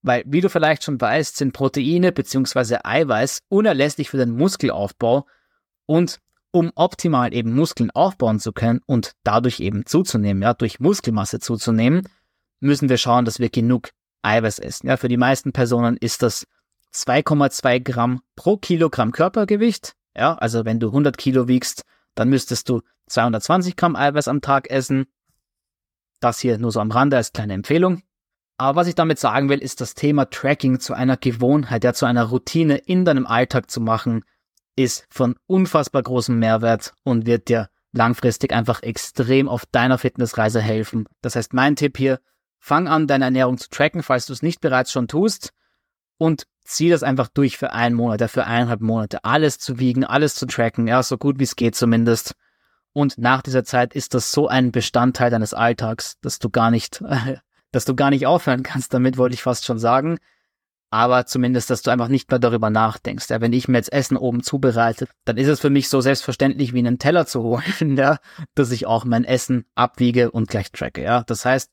Weil, 0.02 0.24
wie 0.26 0.40
du 0.40 0.48
vielleicht 0.48 0.84
schon 0.84 1.00
weißt, 1.00 1.36
sind 1.36 1.52
Proteine 1.52 2.12
bzw. 2.12 2.78
Eiweiß 2.84 3.40
unerlässlich 3.48 4.10
für 4.10 4.16
den 4.16 4.30
Muskelaufbau 4.30 5.26
und 5.86 6.20
um 6.50 6.72
optimal 6.74 7.34
eben 7.34 7.54
Muskeln 7.54 7.90
aufbauen 7.90 8.40
zu 8.40 8.52
können 8.52 8.80
und 8.86 9.12
dadurch 9.22 9.60
eben 9.60 9.84
zuzunehmen, 9.86 10.42
ja, 10.42 10.54
durch 10.54 10.80
Muskelmasse 10.80 11.38
zuzunehmen, 11.40 12.08
müssen 12.60 12.88
wir 12.88 12.96
schauen, 12.96 13.24
dass 13.24 13.38
wir 13.38 13.50
genug 13.50 13.90
Eiweiß 14.22 14.58
essen. 14.58 14.88
Ja, 14.88 14.96
für 14.96 15.08
die 15.08 15.16
meisten 15.16 15.52
Personen 15.52 15.96
ist 15.98 16.22
das 16.22 16.46
2,2 16.94 17.80
Gramm 17.80 18.22
pro 18.36 18.56
Kilogramm 18.56 19.12
Körpergewicht. 19.12 19.94
Ja, 20.16 20.34
also 20.34 20.64
wenn 20.64 20.80
du 20.80 20.88
100 20.88 21.16
Kilo 21.16 21.48
wiegst, 21.48 21.84
dann 22.14 22.28
müsstest 22.28 22.68
du 22.68 22.82
220 23.06 23.76
Gramm 23.76 23.96
Eiweiß 23.96 24.28
am 24.28 24.40
Tag 24.40 24.70
essen. 24.70 25.06
Das 26.20 26.40
hier 26.40 26.58
nur 26.58 26.72
so 26.72 26.80
am 26.80 26.90
Rande 26.90 27.16
als 27.16 27.32
kleine 27.32 27.54
Empfehlung. 27.54 28.02
Aber 28.56 28.80
was 28.80 28.88
ich 28.88 28.96
damit 28.96 29.20
sagen 29.20 29.48
will, 29.48 29.60
ist 29.60 29.80
das 29.80 29.94
Thema 29.94 30.24
Tracking 30.24 30.80
zu 30.80 30.92
einer 30.94 31.16
Gewohnheit, 31.16 31.84
ja 31.84 31.92
zu 31.92 32.06
einer 32.06 32.24
Routine 32.24 32.76
in 32.76 33.04
deinem 33.04 33.26
Alltag 33.26 33.70
zu 33.70 33.80
machen, 33.80 34.24
ist 34.74 35.06
von 35.10 35.36
unfassbar 35.46 36.02
großem 36.02 36.36
Mehrwert 36.36 36.94
und 37.04 37.24
wird 37.24 37.48
dir 37.48 37.68
langfristig 37.92 38.52
einfach 38.52 38.82
extrem 38.82 39.48
auf 39.48 39.64
deiner 39.66 39.98
Fitnessreise 39.98 40.60
helfen. 40.60 41.06
Das 41.22 41.36
heißt, 41.36 41.54
mein 41.54 41.76
Tipp 41.76 41.96
hier, 41.96 42.20
fang 42.58 42.88
an, 42.88 43.06
deine 43.06 43.26
Ernährung 43.26 43.58
zu 43.58 43.68
tracken, 43.68 44.02
falls 44.02 44.26
du 44.26 44.32
es 44.32 44.42
nicht 44.42 44.60
bereits 44.60 44.90
schon 44.90 45.06
tust 45.06 45.52
und 46.18 46.46
zieh 46.64 46.90
das 46.90 47.02
einfach 47.02 47.28
durch 47.28 47.56
für 47.56 47.72
einen 47.72 47.94
Monat, 47.94 48.20
ja, 48.20 48.28
für 48.28 48.44
eineinhalb 48.44 48.80
Monate, 48.80 49.24
alles 49.24 49.58
zu 49.58 49.78
wiegen, 49.78 50.04
alles 50.04 50.34
zu 50.34 50.46
tracken, 50.46 50.86
ja, 50.86 51.02
so 51.02 51.16
gut 51.16 51.38
wie 51.38 51.44
es 51.44 51.56
geht 51.56 51.74
zumindest. 51.74 52.34
Und 52.92 53.16
nach 53.16 53.42
dieser 53.42 53.64
Zeit 53.64 53.94
ist 53.94 54.14
das 54.14 54.32
so 54.32 54.48
ein 54.48 54.72
Bestandteil 54.72 55.30
deines 55.30 55.54
Alltags, 55.54 56.18
dass 56.20 56.38
du 56.38 56.50
gar 56.50 56.70
nicht, 56.70 57.02
dass 57.72 57.84
du 57.84 57.94
gar 57.94 58.10
nicht 58.10 58.26
aufhören 58.26 58.62
kannst 58.62 58.92
damit, 58.92 59.16
wollte 59.16 59.34
ich 59.34 59.42
fast 59.42 59.64
schon 59.64 59.78
sagen. 59.78 60.18
Aber 60.90 61.26
zumindest, 61.26 61.68
dass 61.68 61.82
du 61.82 61.90
einfach 61.90 62.08
nicht 62.08 62.30
mehr 62.30 62.38
darüber 62.38 62.70
nachdenkst. 62.70 63.28
Ja, 63.28 63.42
wenn 63.42 63.52
ich 63.52 63.68
mir 63.68 63.76
jetzt 63.76 63.92
Essen 63.92 64.16
oben 64.16 64.42
zubereite, 64.42 65.06
dann 65.26 65.36
ist 65.36 65.48
es 65.48 65.60
für 65.60 65.68
mich 65.68 65.90
so 65.90 66.00
selbstverständlich 66.00 66.72
wie 66.72 66.78
einen 66.78 66.98
Teller 66.98 67.26
zu 67.26 67.42
holen, 67.44 67.96
ja, 67.96 68.18
dass 68.54 68.72
ich 68.72 68.86
auch 68.86 69.04
mein 69.04 69.24
Essen 69.24 69.66
abwiege 69.74 70.30
und 70.30 70.48
gleich 70.48 70.72
tracke. 70.72 71.02
Ja, 71.02 71.24
das 71.24 71.44
heißt, 71.44 71.70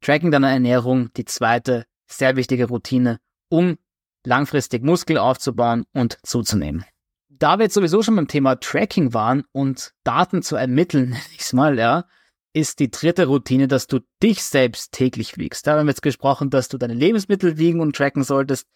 Tracking 0.00 0.30
deiner 0.30 0.50
Ernährung, 0.50 1.12
die 1.16 1.24
zweite 1.24 1.86
sehr 2.06 2.36
wichtige 2.36 2.68
Routine, 2.68 3.18
um 3.48 3.78
langfristig 4.24 4.82
Muskel 4.82 5.18
aufzubauen 5.18 5.84
und 5.92 6.18
zuzunehmen. 6.22 6.84
Da 7.28 7.58
wir 7.58 7.64
jetzt 7.64 7.74
sowieso 7.74 8.02
schon 8.02 8.16
beim 8.16 8.28
Thema 8.28 8.56
Tracking 8.56 9.14
waren 9.14 9.44
und 9.52 9.92
Daten 10.04 10.42
zu 10.42 10.56
ermitteln, 10.56 11.16
ich 11.38 11.52
mal, 11.52 11.78
ja, 11.78 12.04
ist 12.52 12.80
die 12.80 12.90
dritte 12.90 13.26
Routine, 13.26 13.68
dass 13.68 13.86
du 13.86 14.00
dich 14.22 14.42
selbst 14.42 14.92
täglich 14.92 15.36
wiegst. 15.38 15.66
Da 15.66 15.76
haben 15.76 15.86
wir 15.86 15.92
jetzt 15.92 16.02
gesprochen, 16.02 16.50
dass 16.50 16.68
du 16.68 16.78
deine 16.78 16.94
Lebensmittel 16.94 17.58
wiegen 17.58 17.80
und 17.80 17.94
tracken 17.94 18.24
solltest, 18.24 18.66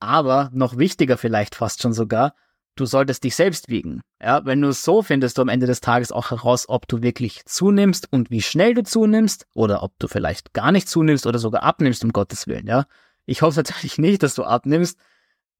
aber 0.00 0.50
noch 0.52 0.76
wichtiger 0.76 1.16
vielleicht 1.16 1.54
fast 1.54 1.80
schon 1.82 1.92
sogar, 1.92 2.34
du 2.76 2.86
solltest 2.86 3.24
dich 3.24 3.36
selbst 3.36 3.68
wiegen. 3.68 4.00
Ja, 4.20 4.44
wenn 4.44 4.60
du 4.60 4.72
so 4.72 5.02
findest 5.02 5.38
du 5.38 5.42
am 5.42 5.48
Ende 5.48 5.66
des 5.66 5.80
Tages 5.80 6.12
auch 6.12 6.30
heraus, 6.30 6.68
ob 6.68 6.88
du 6.88 7.02
wirklich 7.02 7.44
zunimmst 7.44 8.12
und 8.12 8.30
wie 8.30 8.42
schnell 8.42 8.74
du 8.74 8.82
zunimmst 8.82 9.46
oder 9.54 9.82
ob 9.82 9.98
du 9.98 10.08
vielleicht 10.08 10.52
gar 10.52 10.72
nicht 10.72 10.88
zunimmst 10.88 11.26
oder 11.26 11.38
sogar 11.38 11.62
abnimmst, 11.62 12.04
um 12.04 12.12
Gottes 12.12 12.46
Willen, 12.46 12.66
ja. 12.66 12.86
Ich 13.26 13.42
hoffe 13.42 13.60
natürlich 13.60 13.98
nicht, 13.98 14.22
dass 14.22 14.34
du 14.34 14.44
abnimmst, 14.44 14.98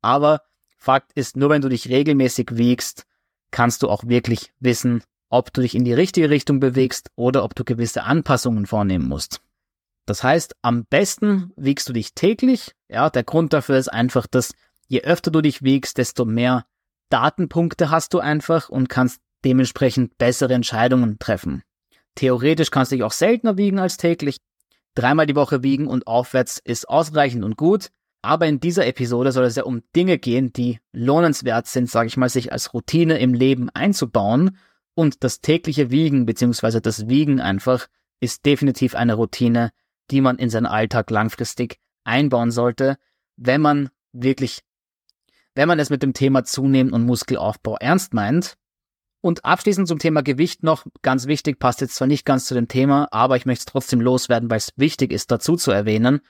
aber 0.01 0.43
Fakt 0.77 1.13
ist, 1.15 1.37
nur 1.37 1.51
wenn 1.51 1.63
du 1.63 1.69
dich 1.69 1.89
regelmäßig 1.89 2.49
wiegst, 2.53 3.07
kannst 3.53 3.83
du 3.83 3.89
auch 3.89 4.05
wirklich 4.05 4.53
wissen, 4.59 5.05
ob 5.29 5.53
du 5.53 5.61
dich 5.61 5.77
in 5.77 5.85
die 5.85 5.93
richtige 5.93 6.29
Richtung 6.29 6.59
bewegst 6.59 7.11
oder 7.15 7.45
ob 7.45 7.55
du 7.55 7.65
gewisse 7.65 8.03
Anpassungen 8.03 8.67
vornehmen 8.67 9.09
musst. 9.09 9.41
Das 10.07 10.25
heißt, 10.25 10.57
am 10.63 10.85
besten 10.85 11.53
wiegst 11.57 11.89
du 11.89 11.93
dich 11.93 12.15
täglich. 12.15 12.75
Ja, 12.89 13.09
der 13.11 13.23
Grund 13.23 13.53
dafür 13.53 13.79
ist 13.79 13.89
einfach, 13.89 14.27
dass 14.27 14.55
je 14.89 15.03
öfter 15.03 15.31
du 15.31 15.41
dich 15.41 15.63
wiegst, 15.63 15.99
desto 15.99 16.25
mehr 16.25 16.67
Datenpunkte 17.09 17.91
hast 17.91 18.13
du 18.15 18.19
einfach 18.19 18.69
und 18.69 18.89
kannst 18.89 19.21
dementsprechend 19.45 20.19
bessere 20.19 20.55
Entscheidungen 20.55 21.19
treffen. 21.19 21.63
Theoretisch 22.15 22.71
kannst 22.71 22.93
du 22.93 22.97
dich 22.97 23.05
auch 23.05 23.13
seltener 23.13 23.57
wiegen 23.57 23.79
als 23.79 23.97
täglich. 23.97 24.39
Dreimal 24.95 25.27
die 25.27 25.37
Woche 25.37 25.63
wiegen 25.63 25.87
und 25.87 26.07
aufwärts 26.07 26.59
ist 26.59 26.89
ausreichend 26.89 27.45
und 27.45 27.57
gut. 27.57 27.89
Aber 28.23 28.47
in 28.47 28.61
dieser 28.61 28.87
Episode 28.87 29.33
soll 29.33 29.45
es 29.45 29.57
ja 29.57 29.65
um 29.65 29.83
Dinge 29.97 30.19
gehen, 30.19 30.53
die 30.53 30.79
lohnenswert 30.93 31.67
sind, 31.67 31.91
sage 31.91 32.07
ich 32.07 32.17
mal, 32.17 32.29
sich 32.29 32.53
als 32.53 32.73
Routine 32.73 33.19
im 33.19 33.35
Leben 33.35 33.69
einzubauen. 33.71 34.59
Und 34.95 35.25
das 35.25 35.41
tägliche 35.41 35.91
Wiegen 35.91 36.27
bzw. 36.27 36.81
das 36.81 37.09
Wiegen 37.09 37.41
einfach 37.41 37.89
ist 38.21 38.47
definitiv 38.47 38.95
eine 38.95 39.15
Routine, 39.15 39.73
die 40.11 40.21
man 40.21 40.39
in 40.39 40.51
seinen 40.51 40.67
Alltag 40.67 41.11
langfristig 41.11 41.81
einbauen 42.05 42.51
sollte, 42.51 42.97
wenn 43.37 43.61
man 43.61 43.91
wirklich, 44.13 44.61
wenn 45.55 45.67
man 45.69 45.81
es 45.81 45.91
mit 45.91 46.03
dem 46.03 46.15
Thema 46.15 46.45
Zunehmen 46.45 46.93
und 46.93 47.05
Muskelaufbau 47.05 47.77
ernst 47.79 48.15
meint. 48.15 48.57
Und 49.23 49.45
abschließend 49.45 49.87
zum 49.87 50.01
Thema 50.01 50.23
Gewicht 50.23 50.65
noch, 50.65 50.85
ganz 51.01 51.29
wichtig, 51.29 51.61
passt 51.61 51.81
jetzt 51.81 51.95
zwar 51.95 52.09
nicht 52.09 52.27
ganz 52.27 52.47
zu 52.47 52.55
dem 52.55 52.67
Thema, 52.67 53.07
aber 53.13 53.37
ich 53.37 53.47
möchte 53.47 53.61
es 53.63 53.67
trotzdem 53.67 54.01
loswerden, 54.01 54.51
weil 54.51 54.59
es 54.59 54.73
wichtig 54.75 55.13
ist, 55.13 55.31
dazu 55.31 55.55
zu 55.55 55.71
erwähnen. 55.71 56.23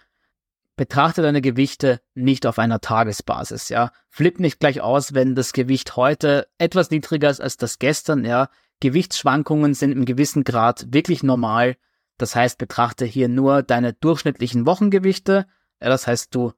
Betrachte 0.76 1.22
deine 1.22 1.40
Gewichte 1.40 2.02
nicht 2.14 2.44
auf 2.44 2.58
einer 2.58 2.82
Tagesbasis, 2.82 3.70
ja. 3.70 3.92
Flipp 4.10 4.40
nicht 4.40 4.60
gleich 4.60 4.82
aus, 4.82 5.14
wenn 5.14 5.34
das 5.34 5.54
Gewicht 5.54 5.96
heute 5.96 6.48
etwas 6.58 6.90
niedriger 6.90 7.30
ist 7.30 7.40
als 7.40 7.56
das 7.56 7.78
gestern, 7.78 8.26
ja. 8.26 8.50
Gewichtsschwankungen 8.80 9.72
sind 9.72 9.92
im 9.92 10.04
gewissen 10.04 10.44
Grad 10.44 10.92
wirklich 10.92 11.22
normal. 11.22 11.76
Das 12.18 12.36
heißt, 12.36 12.58
betrachte 12.58 13.06
hier 13.06 13.28
nur 13.28 13.62
deine 13.62 13.94
durchschnittlichen 13.94 14.66
Wochengewichte. 14.66 15.46
Ja, 15.80 15.88
das 15.88 16.06
heißt, 16.06 16.34
du, 16.34 16.52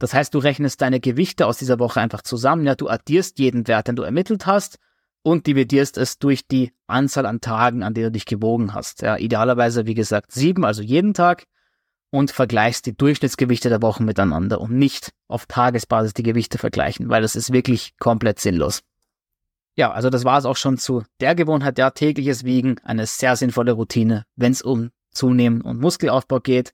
das 0.00 0.12
heißt, 0.12 0.34
du 0.34 0.38
rechnest 0.38 0.82
deine 0.82 0.98
Gewichte 0.98 1.46
aus 1.46 1.58
dieser 1.58 1.78
Woche 1.78 2.00
einfach 2.00 2.22
zusammen. 2.22 2.66
Ja, 2.66 2.74
du 2.74 2.88
addierst 2.88 3.38
jeden 3.38 3.68
Wert, 3.68 3.86
den 3.86 3.94
du 3.94 4.02
ermittelt 4.02 4.44
hast 4.44 4.80
und 5.28 5.46
dividierst 5.46 5.98
es 5.98 6.18
durch 6.18 6.46
die 6.46 6.72
Anzahl 6.86 7.26
an 7.26 7.42
Tagen, 7.42 7.82
an 7.82 7.92
denen 7.92 8.06
du 8.06 8.12
dich 8.12 8.24
gewogen 8.24 8.72
hast. 8.72 9.02
Ja, 9.02 9.18
idealerweise, 9.18 9.84
wie 9.84 9.92
gesagt, 9.92 10.32
sieben, 10.32 10.64
also 10.64 10.80
jeden 10.80 11.12
Tag 11.12 11.44
und 12.10 12.30
vergleichst 12.30 12.86
die 12.86 12.96
Durchschnittsgewichte 12.96 13.68
der 13.68 13.82
Wochen 13.82 14.06
miteinander 14.06 14.58
und 14.58 14.72
nicht 14.72 15.12
auf 15.26 15.44
Tagesbasis 15.44 16.14
die 16.14 16.22
Gewichte 16.22 16.56
vergleichen, 16.56 17.10
weil 17.10 17.20
das 17.20 17.36
ist 17.36 17.52
wirklich 17.52 17.92
komplett 17.98 18.40
sinnlos. 18.40 18.80
Ja, 19.76 19.92
also 19.92 20.08
das 20.08 20.24
war 20.24 20.38
es 20.38 20.46
auch 20.46 20.56
schon 20.56 20.78
zu 20.78 21.04
der 21.20 21.34
Gewohnheit, 21.34 21.78
ja, 21.78 21.90
tägliches 21.90 22.44
Wiegen, 22.44 22.76
eine 22.82 23.04
sehr 23.04 23.36
sinnvolle 23.36 23.72
Routine, 23.72 24.24
wenn 24.34 24.52
es 24.52 24.62
um 24.62 24.90
Zunehmen 25.10 25.60
und 25.60 25.78
Muskelaufbau 25.78 26.40
geht. 26.40 26.72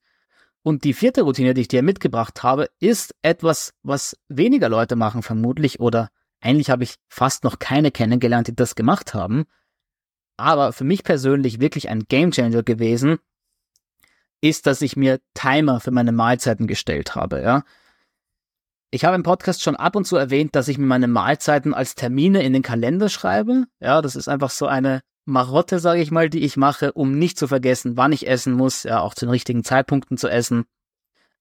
Und 0.62 0.84
die 0.84 0.94
vierte 0.94 1.22
Routine, 1.22 1.54
die 1.54 1.62
ich 1.62 1.68
dir 1.68 1.82
mitgebracht 1.82 2.44
habe, 2.44 2.70
ist 2.78 3.16
etwas, 3.20 3.74
was 3.82 4.16
weniger 4.28 4.68
Leute 4.68 4.94
machen 4.94 5.22
vermutlich 5.22 5.80
oder 5.80 6.08
eigentlich 6.44 6.70
habe 6.70 6.84
ich 6.84 6.96
fast 7.08 7.42
noch 7.42 7.58
keine 7.58 7.90
kennengelernt, 7.90 8.48
die 8.48 8.54
das 8.54 8.74
gemacht 8.74 9.14
haben. 9.14 9.46
Aber 10.36 10.72
für 10.72 10.84
mich 10.84 11.02
persönlich 11.02 11.60
wirklich 11.60 11.88
ein 11.88 12.04
Gamechanger 12.06 12.62
gewesen, 12.62 13.18
ist, 14.40 14.66
dass 14.66 14.82
ich 14.82 14.96
mir 14.96 15.20
Timer 15.32 15.80
für 15.80 15.90
meine 15.90 16.12
Mahlzeiten 16.12 16.66
gestellt 16.66 17.14
habe, 17.14 17.40
ja. 17.40 17.64
Ich 18.90 19.04
habe 19.04 19.16
im 19.16 19.22
Podcast 19.24 19.62
schon 19.62 19.74
ab 19.74 19.96
und 19.96 20.04
zu 20.04 20.16
erwähnt, 20.16 20.54
dass 20.54 20.68
ich 20.68 20.78
mir 20.78 20.86
meine 20.86 21.08
Mahlzeiten 21.08 21.74
als 21.74 21.96
Termine 21.96 22.42
in 22.44 22.52
den 22.52 22.62
Kalender 22.62 23.08
schreibe. 23.08 23.64
Ja, 23.80 24.02
das 24.02 24.14
ist 24.14 24.28
einfach 24.28 24.50
so 24.50 24.66
eine 24.66 25.00
Marotte, 25.24 25.80
sage 25.80 26.00
ich 26.00 26.12
mal, 26.12 26.28
die 26.28 26.44
ich 26.44 26.56
mache, 26.56 26.92
um 26.92 27.18
nicht 27.18 27.38
zu 27.38 27.48
vergessen, 27.48 27.96
wann 27.96 28.12
ich 28.12 28.28
essen 28.28 28.52
muss, 28.52 28.84
ja, 28.84 29.00
auch 29.00 29.14
zu 29.14 29.24
den 29.24 29.30
richtigen 29.30 29.64
Zeitpunkten 29.64 30.16
zu 30.16 30.28
essen. 30.28 30.64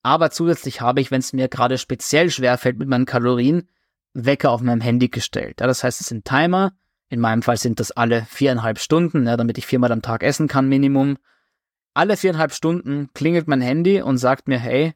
Aber 0.01 0.31
zusätzlich 0.31 0.81
habe 0.81 1.01
ich, 1.01 1.12
wenn 1.12 1.19
es 1.19 1.33
mir 1.33 1.48
gerade 1.48 1.77
speziell 1.77 2.29
schwer 2.31 2.57
fällt 2.57 2.79
mit 2.79 2.88
meinen 2.88 3.05
Kalorien, 3.05 3.67
Wecker 4.13 4.51
auf 4.51 4.62
meinem 4.62 4.82
Handy 4.82 5.10
gestellt. 5.10 5.62
Ja, 5.62 5.67
das 5.67 5.84
heißt, 5.84 6.01
es 6.01 6.08
sind 6.08 6.25
Timer. 6.25 6.74
In 7.10 7.20
meinem 7.20 7.41
Fall 7.41 7.58
sind 7.58 7.79
das 7.79 7.91
alle 7.91 8.25
viereinhalb 8.25 8.79
Stunden, 8.79 9.27
ja, 9.27 9.38
damit 9.38 9.58
ich 9.58 9.65
viermal 9.65 9.91
am 9.91 10.01
Tag 10.01 10.24
essen 10.24 10.48
kann, 10.48 10.67
Minimum. 10.67 11.17
Alle 11.93 12.17
viereinhalb 12.17 12.53
Stunden 12.53 13.10
klingelt 13.13 13.48
mein 13.48 13.62
Handy 13.62 14.01
und 14.01 14.17
sagt 14.17 14.48
mir, 14.48 14.60
hey, 14.60 14.93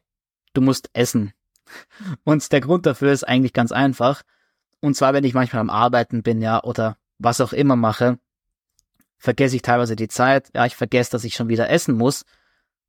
du 0.52 0.60
musst 0.60 0.90
essen. 0.94 1.32
Und 2.24 2.50
der 2.50 2.60
Grund 2.60 2.86
dafür 2.86 3.12
ist 3.12 3.24
eigentlich 3.24 3.52
ganz 3.52 3.72
einfach. 3.72 4.22
Und 4.80 4.94
zwar, 4.94 5.12
wenn 5.12 5.24
ich 5.24 5.34
manchmal 5.34 5.60
am 5.60 5.70
Arbeiten 5.70 6.22
bin, 6.22 6.40
ja, 6.40 6.62
oder 6.62 6.96
was 7.18 7.40
auch 7.40 7.52
immer 7.52 7.76
mache, 7.76 8.18
vergesse 9.18 9.56
ich 9.56 9.62
teilweise 9.62 9.96
die 9.96 10.08
Zeit. 10.08 10.50
Ja, 10.54 10.66
ich 10.66 10.76
vergesse, 10.76 11.10
dass 11.10 11.24
ich 11.24 11.34
schon 11.34 11.48
wieder 11.48 11.68
essen 11.68 11.94
muss. 11.94 12.24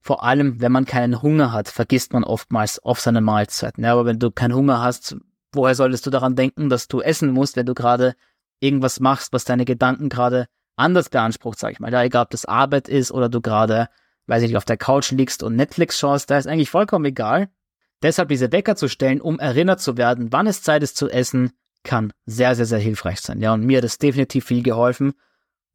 Vor 0.02 0.24
allem, 0.24 0.62
wenn 0.62 0.72
man 0.72 0.86
keinen 0.86 1.22
Hunger 1.22 1.52
hat, 1.52 1.68
vergisst 1.68 2.14
man 2.14 2.24
oftmals 2.24 2.80
auf 2.80 3.00
seine 3.00 3.22
Mahlzeiten. 3.22 3.84
Ja, 3.84 3.92
aber 3.94 4.06
wenn 4.06 4.20
du 4.20 4.32
keinen 4.32 4.54
Hunger 4.54 4.82
hast, 4.82 5.18
woher 5.54 5.76
solltest 5.76 6.06
du 6.06 6.10
daran 6.10 6.36
denken, 6.36 6.70
dass 6.70 6.88
du 6.88 7.02
essen 7.02 7.32
musst, 7.32 7.56
wenn 7.56 7.66
du 7.66 7.74
gerade 7.74 8.16
irgendwas 8.60 9.00
machst, 9.00 9.34
was 9.34 9.46
deine 9.46 9.66
Gedanken 9.66 10.10
gerade 10.10 10.48
anders 10.76 11.10
beansprucht, 11.10 11.60
sag 11.60 11.72
ich 11.72 11.80
mal. 11.80 11.92
Ja, 11.92 12.04
egal, 12.04 12.24
ob 12.24 12.30
das 12.30 12.46
Arbeit 12.46 12.88
ist 12.88 13.12
oder 13.12 13.30
du 13.30 13.42
gerade, 13.42 13.90
weiß 14.28 14.44
ich 14.44 14.50
nicht, 14.50 14.58
auf 14.58 14.66
der 14.66 14.78
Couch 14.78 15.12
liegst 15.12 15.44
und 15.44 15.56
Netflix 15.56 16.00
schaust, 16.00 16.30
da 16.30 16.38
ist 16.38 16.48
eigentlich 16.48 16.70
vollkommen 16.70 17.06
egal. 17.06 17.50
Deshalb 18.02 18.30
diese 18.30 18.52
Wecker 18.52 18.76
zu 18.76 18.88
stellen, 18.88 19.20
um 19.20 19.40
erinnert 19.40 19.82
zu 19.82 19.98
werden, 19.98 20.32
wann 20.32 20.48
es 20.48 20.62
Zeit 20.62 20.84
ist 20.84 20.96
zu 20.96 21.10
essen, 21.10 21.52
kann 21.84 22.14
sehr, 22.26 22.56
sehr, 22.56 22.66
sehr 22.66 22.80
hilfreich 22.80 23.20
sein. 23.20 23.42
Ja, 23.42 23.54
und 23.54 23.66
mir 23.66 23.78
hat 23.78 23.86
es 23.86 23.98
definitiv 23.98 24.46
viel 24.46 24.64
geholfen 24.64 25.14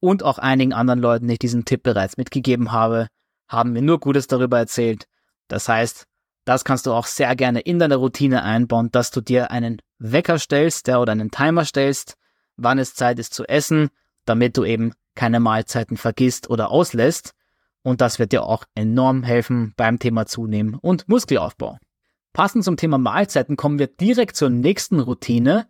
und 0.00 0.22
auch 0.22 0.38
einigen 0.38 0.72
anderen 0.72 1.00
Leuten, 1.00 1.26
die 1.26 1.34
ich 1.34 1.38
diesen 1.38 1.64
Tipp 1.64 1.82
bereits 1.82 2.16
mitgegeben 2.16 2.72
habe, 2.72 3.08
haben 3.48 3.72
mir 3.72 3.82
nur 3.82 4.00
Gutes 4.00 4.26
darüber 4.26 4.58
erzählt. 4.58 5.06
Das 5.48 5.68
heißt, 5.68 6.06
das 6.44 6.64
kannst 6.64 6.86
du 6.86 6.92
auch 6.92 7.06
sehr 7.06 7.34
gerne 7.36 7.60
in 7.60 7.78
deine 7.78 7.96
Routine 7.96 8.42
einbauen, 8.42 8.90
dass 8.90 9.10
du 9.10 9.20
dir 9.20 9.50
einen 9.50 9.80
Wecker 9.98 10.38
stellst, 10.38 10.86
der 10.86 11.00
oder 11.00 11.12
einen 11.12 11.30
Timer 11.30 11.64
stellst, 11.64 12.16
wann 12.56 12.78
es 12.78 12.94
Zeit 12.94 13.18
ist 13.18 13.34
zu 13.34 13.44
essen, 13.44 13.90
damit 14.24 14.56
du 14.56 14.64
eben 14.64 14.92
keine 15.14 15.40
Mahlzeiten 15.40 15.96
vergisst 15.96 16.50
oder 16.50 16.70
auslässt. 16.70 17.34
Und 17.82 18.00
das 18.00 18.18
wird 18.18 18.32
dir 18.32 18.44
auch 18.44 18.64
enorm 18.74 19.22
helfen 19.22 19.74
beim 19.76 19.98
Thema 19.98 20.26
Zunehmen 20.26 20.74
und 20.74 21.08
Muskelaufbau. 21.08 21.78
Passend 22.32 22.64
zum 22.64 22.76
Thema 22.76 22.98
Mahlzeiten 22.98 23.56
kommen 23.56 23.78
wir 23.78 23.86
direkt 23.86 24.36
zur 24.36 24.50
nächsten 24.50 25.00
Routine, 25.00 25.66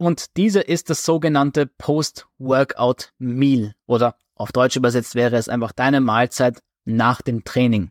und 0.00 0.38
diese 0.38 0.62
ist 0.62 0.88
das 0.88 1.04
sogenannte 1.04 1.66
Post-Workout 1.66 3.12
Meal 3.18 3.74
oder 3.86 4.14
auf 4.34 4.50
Deutsch 4.50 4.76
übersetzt 4.76 5.14
wäre 5.14 5.36
es 5.36 5.50
einfach 5.50 5.72
deine 5.72 6.00
Mahlzeit 6.00 6.62
nach 6.86 7.20
dem 7.20 7.44
Training. 7.44 7.90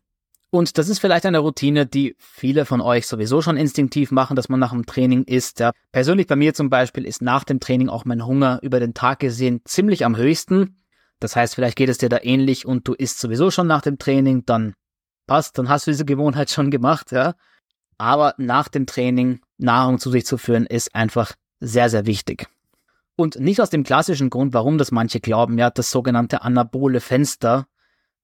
Und 0.51 0.79
das 0.79 0.89
ist 0.89 0.99
vielleicht 0.99 1.25
eine 1.25 1.39
Routine, 1.39 1.85
die 1.85 2.15
viele 2.17 2.65
von 2.65 2.81
euch 2.81 3.05
sowieso 3.05 3.41
schon 3.41 3.55
instinktiv 3.55 4.11
machen, 4.11 4.35
dass 4.35 4.49
man 4.49 4.59
nach 4.59 4.71
dem 4.71 4.85
Training 4.85 5.23
isst. 5.23 5.59
Ja. 5.59 5.71
Persönlich 5.91 6.25
bei 6.25 6.35
mir 6.35 6.55
zum 6.55 6.69
Beispiel 6.69 7.05
ist 7.05 7.21
nach 7.21 7.43
dem 7.43 7.59
Training 7.59 7.89
auch 7.89 8.05
mein 8.05 8.25
Hunger 8.25 8.59
über 8.63 8.79
den 8.79 8.95
Tag 8.95 9.19
gesehen 9.19 9.61
ziemlich 9.65 10.05
am 10.05 10.17
höchsten. 10.17 10.77
Das 11.19 11.35
heißt, 11.35 11.53
vielleicht 11.53 11.77
geht 11.77 11.89
es 11.89 11.99
dir 11.99 12.09
da 12.09 12.19
ähnlich 12.21 12.65
und 12.65 12.87
du 12.87 12.93
isst 12.93 13.19
sowieso 13.19 13.51
schon 13.51 13.67
nach 13.67 13.81
dem 13.81 13.99
Training, 13.99 14.45
dann 14.45 14.73
passt, 15.27 15.57
dann 15.57 15.69
hast 15.69 15.85
du 15.85 15.91
diese 15.91 16.05
Gewohnheit 16.05 16.49
schon 16.49 16.71
gemacht, 16.71 17.11
ja. 17.11 17.35
Aber 17.97 18.33
nach 18.37 18.69
dem 18.69 18.85
Training 18.85 19.41
Nahrung 19.57 19.99
zu 19.99 20.09
sich 20.09 20.25
zu 20.25 20.37
führen, 20.37 20.65
ist 20.65 20.95
einfach 20.95 21.33
sehr, 21.59 21.89
sehr 21.89 22.05
wichtig. 22.05 22.47
Und 23.15 23.37
nicht 23.39 23.61
aus 23.61 23.69
dem 23.69 23.83
klassischen 23.83 24.29
Grund, 24.29 24.53
warum 24.53 24.77
das 24.77 24.91
manche 24.91 25.19
glauben, 25.19 25.57
ja, 25.57 25.69
das 25.69 25.91
sogenannte 25.91 26.41
anabole 26.41 27.01
Fenster, 27.01 27.67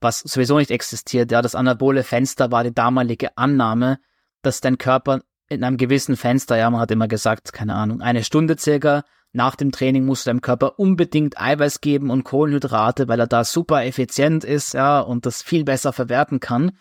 was 0.02 0.20
sowieso 0.20 0.58
nicht 0.58 0.72
existiert, 0.72 1.32
ja, 1.32 1.42
das 1.42 1.56
anabole 1.56 2.04
Fenster 2.04 2.52
war 2.52 2.64
die 2.64 2.74
damalige 2.74 3.38
Annahme, 3.38 4.00
dass 4.42 4.62
dein 4.62 4.78
Körper 4.78 5.22
in 5.48 5.64
einem 5.64 5.78
gewissen 5.78 6.18
Fenster, 6.18 6.58
ja, 6.58 6.70
man 6.70 6.82
hat 6.82 6.92
immer 6.92 7.08
gesagt, 7.08 7.54
keine 7.54 7.76
Ahnung, 7.76 8.02
eine 8.02 8.24
Stunde 8.24 8.58
circa, 8.58 9.04
nach 9.32 9.56
dem 9.56 9.72
Training 9.72 10.06
muss 10.06 10.24
deinem 10.24 10.42
Körper 10.42 10.80
unbedingt 10.80 11.40
Eiweiß 11.40 11.82
geben 11.82 12.10
und 12.10 12.24
Kohlenhydrate, 12.24 13.08
weil 13.10 13.20
er 13.20 13.28
da 13.28 13.44
super 13.44 13.84
effizient 13.84 14.44
ist, 14.44 14.74
ja, 14.74 15.02
und 15.02 15.26
das 15.26 15.42
viel 15.42 15.66
besser 15.66 15.92
verwerten 15.92 16.40
kann. 16.40 16.78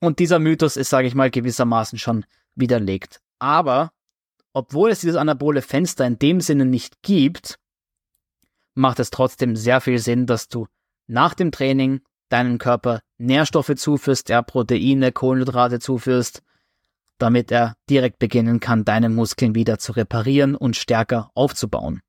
Und 0.00 0.18
dieser 0.18 0.40
Mythos 0.40 0.76
ist, 0.76 0.90
sage 0.90 1.06
ich 1.06 1.14
mal, 1.14 1.30
gewissermaßen 1.30 1.98
schon 1.98 2.26
widerlegt. 2.56 3.20
Aber 3.38 3.92
obwohl 4.52 4.90
es 4.90 5.00
dieses 5.00 5.16
anabole 5.16 5.62
Fenster 5.62 6.06
in 6.06 6.18
dem 6.18 6.40
Sinne 6.40 6.64
nicht 6.64 7.02
gibt, 7.02 7.60
macht 8.74 8.98
es 8.98 9.10
trotzdem 9.10 9.54
sehr 9.54 9.80
viel 9.80 9.98
Sinn, 9.98 10.26
dass 10.26 10.48
du 10.48 10.66
nach 11.06 11.34
dem 11.34 11.52
Training 11.52 12.00
deinem 12.30 12.58
Körper 12.58 13.00
Nährstoffe 13.18 13.74
zuführst, 13.76 14.28
ja, 14.28 14.42
Proteine, 14.42 15.12
Kohlenhydrate 15.12 15.78
zuführst, 15.78 16.42
damit 17.18 17.52
er 17.52 17.76
direkt 17.88 18.18
beginnen 18.18 18.60
kann, 18.60 18.84
deine 18.84 19.08
Muskeln 19.08 19.54
wieder 19.54 19.78
zu 19.78 19.92
reparieren 19.92 20.54
und 20.54 20.76
stärker 20.76 21.30
aufzubauen. 21.34 22.00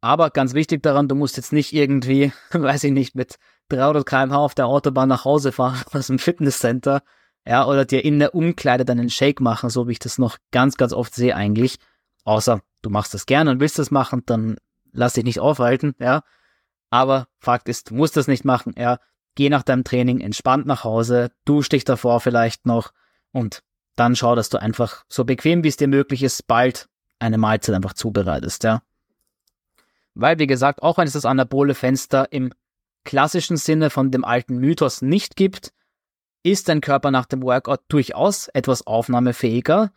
Aber 0.00 0.30
ganz 0.30 0.54
wichtig 0.54 0.82
daran, 0.82 1.08
du 1.08 1.14
musst 1.14 1.36
jetzt 1.36 1.52
nicht 1.52 1.72
irgendwie, 1.72 2.32
weiß 2.52 2.84
ich 2.84 2.92
nicht, 2.92 3.14
mit 3.14 3.36
300 3.68 4.06
km/h 4.06 4.36
auf 4.36 4.54
der 4.54 4.66
Autobahn 4.66 5.08
nach 5.08 5.24
Hause 5.24 5.52
fahren 5.52 5.82
aus 5.92 6.08
dem 6.08 6.18
Fitnesscenter, 6.18 7.02
ja, 7.46 7.64
oder 7.66 7.84
dir 7.84 8.04
in 8.04 8.18
der 8.18 8.34
Umkleide 8.34 8.84
deinen 8.84 9.08
Shake 9.08 9.40
machen, 9.40 9.70
so 9.70 9.86
wie 9.86 9.92
ich 9.92 9.98
das 10.00 10.18
noch 10.18 10.38
ganz, 10.50 10.76
ganz 10.76 10.92
oft 10.92 11.14
sehe 11.14 11.36
eigentlich. 11.36 11.76
Außer 12.24 12.60
du 12.82 12.90
machst 12.90 13.14
das 13.14 13.26
gerne 13.26 13.52
und 13.52 13.60
willst 13.60 13.78
das 13.78 13.92
machen, 13.92 14.22
dann 14.26 14.56
lass 14.92 15.14
dich 15.14 15.24
nicht 15.24 15.38
aufhalten, 15.38 15.94
ja. 16.00 16.22
Aber 16.90 17.28
Fakt 17.38 17.68
ist, 17.68 17.90
du 17.90 17.94
musst 17.94 18.16
das 18.16 18.26
nicht 18.26 18.44
machen, 18.44 18.74
ja. 18.76 18.98
Geh 19.36 19.48
nach 19.50 19.62
deinem 19.62 19.84
Training 19.84 20.20
entspannt 20.20 20.66
nach 20.66 20.82
Hause, 20.82 21.30
dusch 21.44 21.68
dich 21.68 21.84
davor 21.84 22.20
vielleicht 22.20 22.66
noch 22.66 22.92
und 23.32 23.62
dann 23.94 24.16
schau, 24.16 24.34
dass 24.34 24.48
du 24.48 24.60
einfach 24.60 25.04
so 25.08 25.24
bequem 25.24 25.62
wie 25.62 25.68
es 25.68 25.76
dir 25.76 25.88
möglich 25.88 26.22
ist, 26.22 26.46
bald 26.46 26.88
eine 27.18 27.38
Mahlzeit 27.38 27.74
einfach 27.74 27.92
zubereitest, 27.94 28.64
ja. 28.64 28.82
Weil, 30.14 30.38
wie 30.38 30.46
gesagt, 30.46 30.82
auch 30.82 30.98
wenn 30.98 31.06
es 31.06 31.12
das 31.12 31.26
anabole 31.26 31.74
Fenster 31.74 32.32
im 32.32 32.52
klassischen 33.04 33.58
Sinne 33.58 33.90
von 33.90 34.10
dem 34.10 34.24
alten 34.24 34.56
Mythos 34.56 35.02
nicht 35.02 35.36
gibt, 35.36 35.72
ist 36.42 36.68
dein 36.68 36.80
Körper 36.80 37.10
nach 37.10 37.26
dem 37.26 37.42
Workout 37.42 37.80
durchaus 37.88 38.48
etwas 38.48 38.86
aufnahmefähiger 38.86 39.92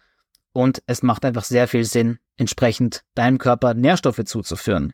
und 0.52 0.82
es 0.88 1.04
macht 1.04 1.24
einfach 1.24 1.46
sehr 1.46 1.68
viel 1.68 1.86
Sinn, 1.86 2.20
entsprechend 2.36 3.04
deinem 3.16 3.38
Körper 3.38 3.74
Nährstoffe 3.74 4.24
zuzuführen. 4.26 4.94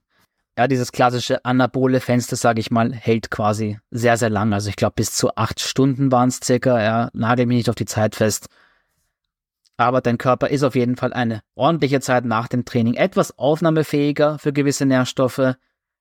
Ja, 0.57 0.67
dieses 0.69 0.93
klassische 0.93 1.43
anabole 1.43 1.99
Fenster, 1.99 2.37
sage 2.37 2.61
ich 2.61 2.71
mal, 2.71 2.93
hält 2.93 3.29
quasi 3.29 3.77
sehr, 3.91 4.15
sehr 4.15 4.29
lang. 4.29 4.53
Also 4.53 4.69
ich 4.69 4.77
glaube, 4.77 4.93
bis 4.95 5.13
zu 5.13 5.35
acht 5.35 5.59
Stunden 5.59 6.13
waren 6.13 6.29
es 6.29 6.39
circa. 6.41 6.81
Ja, 6.81 7.09
nagel 7.13 7.45
mich 7.45 7.57
nicht 7.57 7.69
auf 7.69 7.75
die 7.75 7.85
Zeit 7.85 8.15
fest. 8.15 8.47
Aber 9.75 9.99
dein 9.99 10.17
Körper 10.17 10.49
ist 10.49 10.63
auf 10.63 10.75
jeden 10.75 10.95
Fall 10.95 11.11
eine 11.11 11.41
ordentliche 11.55 11.99
Zeit 11.99 12.23
nach 12.23 12.47
dem 12.47 12.63
Training 12.63 12.93
etwas 12.93 13.37
aufnahmefähiger 13.37 14.39
für 14.39 14.53
gewisse 14.53 14.85
Nährstoffe. 14.85 15.55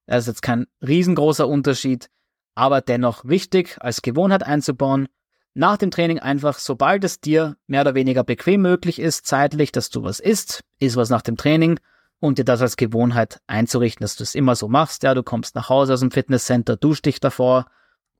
Das 0.06 0.18
ist 0.20 0.26
jetzt 0.28 0.42
kein 0.42 0.66
riesengroßer 0.86 1.48
Unterschied, 1.48 2.08
aber 2.54 2.80
dennoch 2.80 3.24
wichtig 3.24 3.76
als 3.80 4.02
Gewohnheit 4.02 4.44
einzubauen. 4.44 5.08
Nach 5.54 5.76
dem 5.76 5.90
Training 5.90 6.20
einfach, 6.20 6.58
sobald 6.58 7.02
es 7.02 7.20
dir 7.20 7.56
mehr 7.66 7.80
oder 7.80 7.94
weniger 7.94 8.22
bequem 8.22 8.62
möglich 8.62 9.00
ist, 9.00 9.26
zeitlich, 9.26 9.72
dass 9.72 9.90
du 9.90 10.04
was 10.04 10.20
isst, 10.20 10.62
isst 10.78 10.96
was 10.96 11.10
nach 11.10 11.22
dem 11.22 11.36
Training 11.36 11.80
und 12.24 12.38
dir 12.38 12.44
das 12.44 12.62
als 12.62 12.76
Gewohnheit 12.76 13.40
einzurichten, 13.46 14.02
dass 14.04 14.16
du 14.16 14.22
es 14.22 14.34
immer 14.34 14.56
so 14.56 14.68
machst. 14.68 15.02
Ja, 15.02 15.14
du 15.14 15.22
kommst 15.22 15.54
nach 15.54 15.68
Hause 15.68 15.94
aus 15.94 16.00
dem 16.00 16.10
Fitnesscenter, 16.10 16.76
duschst 16.76 17.06
dich 17.06 17.20
davor 17.20 17.66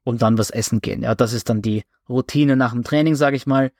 und 0.04 0.22
dann 0.22 0.38
was 0.38 0.50
essen 0.50 0.80
gehen. 0.80 1.02
Ja, 1.02 1.14
das 1.14 1.32
ist 1.32 1.48
dann 1.48 1.62
die 1.62 1.84
Routine 2.08 2.56
nach 2.56 2.72
dem 2.72 2.84
Training, 2.84 3.14
sage 3.14 3.36
ich 3.36 3.46
mal 3.46 3.72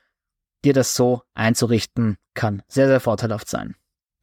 dir 0.65 0.73
das 0.73 0.95
so 0.95 1.21
einzurichten 1.33 2.17
kann 2.33 2.63
sehr, 2.67 2.87
sehr 2.87 2.99
vorteilhaft 2.99 3.47
sein. 3.47 3.75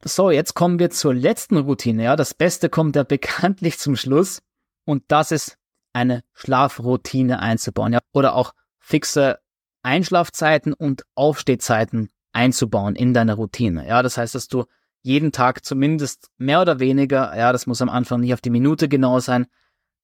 So, 0.03 0.29
jetzt 0.29 0.53
kommen 0.53 0.79
wir 0.79 0.89
zur 0.89 1.13
letzten 1.13 1.57
Routine. 1.57 2.03
Ja, 2.03 2.15
das 2.15 2.33
Beste 2.33 2.69
kommt 2.69 2.95
ja 2.95 3.03
bekanntlich 3.03 3.79
zum 3.79 3.95
Schluss. 3.95 4.41
Und 4.85 5.03
das 5.07 5.31
ist 5.31 5.57
eine 5.93 6.23
Schlafroutine 6.33 7.39
einzubauen. 7.39 7.93
Ja, 7.93 7.99
oder 8.11 8.35
auch 8.35 8.53
fixe 8.79 9.39
Einschlafzeiten 9.81 10.73
und 10.73 11.03
Aufstehzeiten 11.15 12.09
einzubauen 12.33 12.95
in 12.95 13.13
deine 13.13 13.35
Routine. 13.35 13.87
Ja, 13.87 14.03
das 14.03 14.17
heißt, 14.17 14.35
dass 14.35 14.47
du 14.47 14.65
jeden 15.03 15.31
Tag 15.31 15.63
zumindest 15.63 16.29
mehr 16.37 16.61
oder 16.61 16.79
weniger, 16.79 17.37
ja, 17.37 17.51
das 17.51 17.67
muss 17.67 17.81
am 17.81 17.89
Anfang 17.89 18.21
nicht 18.21 18.33
auf 18.33 18.41
die 18.41 18.49
Minute 18.49 18.89
genau 18.89 19.19
sein, 19.19 19.45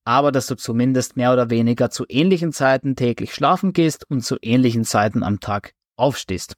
aber 0.03 0.31
dass 0.31 0.47
du 0.47 0.55
zumindest 0.55 1.15
mehr 1.17 1.33
oder 1.33 1.49
weniger 1.49 1.89
zu 1.89 2.05
ähnlichen 2.07 2.51
Zeiten 2.51 2.95
täglich 2.95 3.33
schlafen 3.33 3.73
gehst 3.73 4.09
und 4.09 4.21
zu 4.21 4.37
ähnlichen 4.41 4.83
Zeiten 4.83 5.23
am 5.23 5.39
Tag 5.39 5.73
aufstehst. 5.95 6.55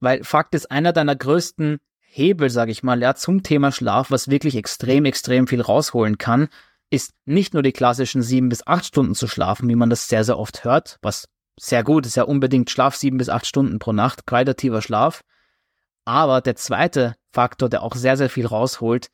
Weil 0.00 0.24
Fakt 0.24 0.54
ist, 0.54 0.70
einer 0.70 0.92
deiner 0.92 1.16
größten 1.16 1.78
Hebel, 2.00 2.50
sage 2.50 2.72
ich 2.72 2.82
mal, 2.82 3.00
ja, 3.00 3.14
zum 3.14 3.42
Thema 3.42 3.72
Schlaf, 3.72 4.10
was 4.10 4.28
wirklich 4.28 4.56
extrem, 4.56 5.04
extrem 5.04 5.46
viel 5.46 5.60
rausholen 5.60 6.18
kann, 6.18 6.48
ist 6.90 7.12
nicht 7.24 7.54
nur 7.54 7.62
die 7.62 7.72
klassischen 7.72 8.22
sieben 8.22 8.48
bis 8.48 8.66
acht 8.66 8.84
Stunden 8.84 9.14
zu 9.14 9.26
schlafen, 9.26 9.68
wie 9.68 9.74
man 9.74 9.90
das 9.90 10.08
sehr, 10.08 10.24
sehr 10.24 10.38
oft 10.38 10.64
hört, 10.64 10.98
was 11.02 11.28
sehr 11.58 11.84
gut 11.84 12.06
ist, 12.06 12.16
ja 12.16 12.24
unbedingt 12.24 12.70
Schlaf 12.70 12.96
sieben 12.96 13.18
bis 13.18 13.28
acht 13.28 13.46
Stunden 13.46 13.78
pro 13.78 13.92
Nacht, 13.92 14.26
qualitativer 14.26 14.82
Schlaf. 14.82 15.22
Aber 16.04 16.40
der 16.40 16.56
zweite 16.56 17.14
Faktor, 17.34 17.68
der 17.68 17.82
auch 17.82 17.94
sehr, 17.94 18.16
sehr 18.16 18.30
viel 18.30 18.46
rausholt, 18.46 19.10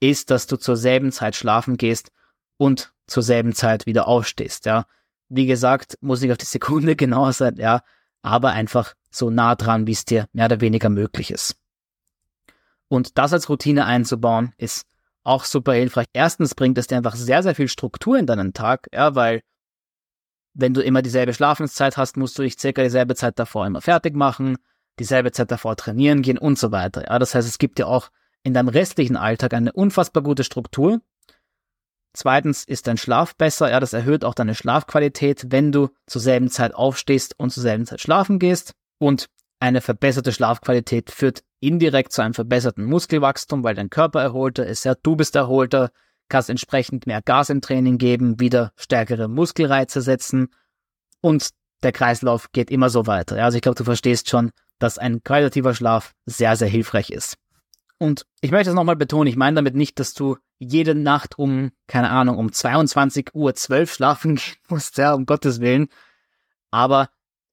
ist, 0.00 0.30
dass 0.30 0.46
du 0.46 0.56
zur 0.56 0.76
selben 0.76 1.12
Zeit 1.12 1.36
schlafen 1.36 1.76
gehst 1.76 2.10
und 2.56 2.92
zur 3.06 3.22
selben 3.22 3.54
Zeit 3.54 3.86
wieder 3.86 4.08
aufstehst, 4.08 4.66
ja. 4.66 4.86
Wie 5.28 5.46
gesagt, 5.46 5.96
muss 6.00 6.22
ich 6.22 6.32
auf 6.32 6.38
die 6.38 6.44
Sekunde 6.44 6.96
genauer 7.04 7.32
sein, 7.32 7.56
ja, 7.56 7.82
aber 8.22 8.50
einfach 8.50 8.94
so 9.10 9.30
nah 9.30 9.54
dran, 9.54 9.86
wie 9.86 9.92
es 9.92 10.04
dir 10.04 10.26
mehr 10.32 10.46
oder 10.46 10.60
weniger 10.60 10.88
möglich 10.88 11.30
ist. 11.30 11.56
Und 12.88 13.18
das 13.18 13.32
als 13.32 13.48
Routine 13.48 13.86
einzubauen, 13.86 14.52
ist 14.58 14.86
auch 15.22 15.44
super 15.44 15.74
hilfreich. 15.74 16.06
Erstens 16.12 16.54
bringt 16.54 16.78
es 16.78 16.88
dir 16.88 16.96
einfach 16.96 17.14
sehr, 17.14 17.42
sehr 17.42 17.54
viel 17.54 17.68
Struktur 17.68 18.18
in 18.18 18.26
deinen 18.26 18.52
Tag, 18.52 18.88
ja, 18.92 19.14
weil 19.14 19.42
wenn 20.54 20.74
du 20.74 20.82
immer 20.82 21.02
dieselbe 21.02 21.32
Schlafenszeit 21.32 21.96
hast, 21.96 22.16
musst 22.16 22.38
du 22.38 22.42
dich 22.42 22.58
circa 22.58 22.82
dieselbe 22.82 23.14
Zeit 23.14 23.38
davor 23.38 23.66
immer 23.66 23.80
fertig 23.80 24.16
machen, 24.16 24.56
dieselbe 25.00 25.32
Zeit 25.32 25.50
davor 25.50 25.76
trainieren 25.76 26.22
gehen 26.22 26.38
und 26.38 26.58
so 26.58 26.70
weiter. 26.70 27.06
Ja, 27.06 27.18
das 27.18 27.34
heißt, 27.34 27.48
es 27.48 27.58
gibt 27.58 27.78
dir 27.78 27.88
auch 27.88 28.10
in 28.42 28.54
deinem 28.54 28.68
restlichen 28.68 29.16
Alltag 29.16 29.54
eine 29.54 29.72
unfassbar 29.72 30.22
gute 30.22 30.44
Struktur. 30.44 31.00
Zweitens 32.12 32.64
ist 32.64 32.86
dein 32.86 32.96
Schlaf 32.96 33.36
besser, 33.36 33.70
ja, 33.70 33.80
das 33.80 33.92
erhöht 33.92 34.24
auch 34.24 34.34
deine 34.34 34.54
Schlafqualität, 34.54 35.46
wenn 35.50 35.72
du 35.72 35.88
zur 36.06 36.20
selben 36.20 36.50
Zeit 36.50 36.74
aufstehst 36.74 37.38
und 37.38 37.50
zur 37.50 37.62
selben 37.62 37.86
Zeit 37.86 38.00
schlafen 38.00 38.38
gehst. 38.38 38.74
Und 38.98 39.28
eine 39.60 39.80
verbesserte 39.80 40.32
Schlafqualität 40.32 41.10
führt 41.10 41.42
indirekt 41.60 42.12
zu 42.12 42.22
einem 42.22 42.34
verbesserten 42.34 42.84
Muskelwachstum, 42.84 43.62
weil 43.62 43.74
dein 43.74 43.90
Körper 43.90 44.22
erholter 44.22 44.66
ist. 44.66 44.84
Ja, 44.84 44.94
du 44.94 45.16
bist 45.16 45.36
erholter, 45.36 45.90
kannst 46.28 46.50
entsprechend 46.50 47.06
mehr 47.06 47.22
Gas 47.22 47.50
im 47.50 47.60
Training 47.60 47.98
geben, 47.98 48.40
wieder 48.40 48.72
stärkere 48.76 49.28
Muskelreize 49.28 50.00
setzen 50.00 50.48
und 51.20 51.50
der 51.82 51.92
Kreislauf 51.92 52.52
geht 52.52 52.70
immer 52.70 52.90
so 52.90 53.06
weiter. 53.06 53.36
Ja, 53.36 53.44
also 53.44 53.56
ich 53.56 53.62
glaube, 53.62 53.76
du 53.76 53.84
verstehst 53.84 54.28
schon, 54.28 54.50
dass 54.80 54.98
ein 54.98 55.22
qualitativer 55.22 55.74
Schlaf 55.74 56.12
sehr, 56.26 56.56
sehr 56.56 56.68
hilfreich 56.68 57.10
ist. 57.10 57.36
Und 57.98 58.26
ich 58.40 58.50
möchte 58.50 58.70
es 58.70 58.74
nochmal 58.74 58.96
betonen, 58.96 59.28
ich 59.28 59.36
meine 59.36 59.56
damit 59.56 59.76
nicht, 59.76 60.00
dass 60.00 60.14
du 60.14 60.36
jede 60.58 60.94
Nacht 60.94 61.38
um, 61.38 61.70
keine 61.86 62.10
Ahnung, 62.10 62.38
um 62.38 62.52
22 62.52 63.34
Uhr 63.34 63.54
12 63.54 63.94
schlafen 63.94 64.34
gehen 64.36 64.56
musst, 64.68 64.98
ja, 64.98 65.14
um 65.14 65.26
Gottes 65.26 65.60
Willen. 65.60 65.88
Aber 66.70 67.10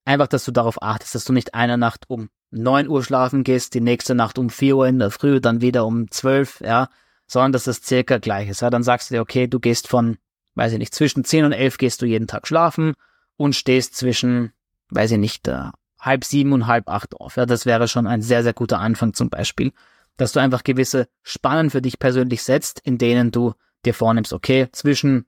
Einfach, 0.08 0.28
dass 0.28 0.46
du 0.46 0.54
darauf 0.54 0.82
achtest, 0.82 1.16
dass 1.16 1.26
du 1.26 1.34
nicht 1.34 1.54
eine 1.54 1.78
Nacht 1.78 2.06
um 2.08 2.30
9 2.52 2.88
Uhr 2.88 3.04
schlafen 3.04 3.44
gehst, 3.44 3.74
die 3.74 3.82
nächste 3.82 4.16
Nacht 4.16 4.40
um 4.40 4.50
4 4.50 4.78
Uhr 4.78 4.88
in 4.88 5.00
der 5.00 5.12
Früh, 5.12 5.42
dann 5.42 5.60
wieder 5.60 5.86
um 5.86 6.10
12, 6.10 6.62
ja, 6.62 6.88
sondern 7.28 7.52
dass 7.52 7.66
das 7.66 7.82
circa 7.84 8.18
gleich 8.18 8.48
ist. 8.48 8.62
Ja, 8.62 8.70
dann 8.70 8.84
sagst 8.84 9.10
du 9.10 9.16
dir, 9.16 9.22
okay, 9.22 9.48
du 9.48 9.60
gehst 9.60 9.90
von, 9.90 10.18
weiß 10.56 10.72
ich 10.72 10.80
nicht, 10.80 10.96
zwischen 10.96 11.26
10 11.26 11.44
und 11.44 11.52
11 11.52 11.78
gehst 11.78 12.02
du 12.02 12.06
jeden 12.06 12.26
Tag 12.26 12.48
schlafen 12.48 12.94
und 13.36 13.54
stehst 13.54 13.98
zwischen, 13.98 14.54
weiß 14.92 15.12
ich 15.12 15.18
nicht, 15.18 15.46
äh, 15.50 15.72
halb 16.00 16.24
sieben 16.24 16.54
und 16.54 16.68
halb 16.68 16.90
acht 16.90 17.16
auf. 17.16 17.36
Ja, 17.36 17.46
das 17.46 17.66
wäre 17.66 17.88
schon 17.88 18.08
ein 18.08 18.22
sehr, 18.22 18.44
sehr 18.44 18.54
guter 18.54 18.80
Anfang 18.80 19.14
zum 19.14 19.30
Beispiel. 19.30 19.72
Dass 20.18 20.32
du 20.32 20.40
einfach 20.40 20.64
gewisse 20.64 21.08
Spannen 21.24 21.70
für 21.70 21.82
dich 21.82 22.00
persönlich 22.00 22.44
setzt, 22.44 22.80
in 22.80 22.98
denen 22.98 23.32
du 23.32 23.54
dir 23.86 23.94
vornimmst, 23.94 24.34
okay, 24.34 24.68
zwischen 24.72 25.26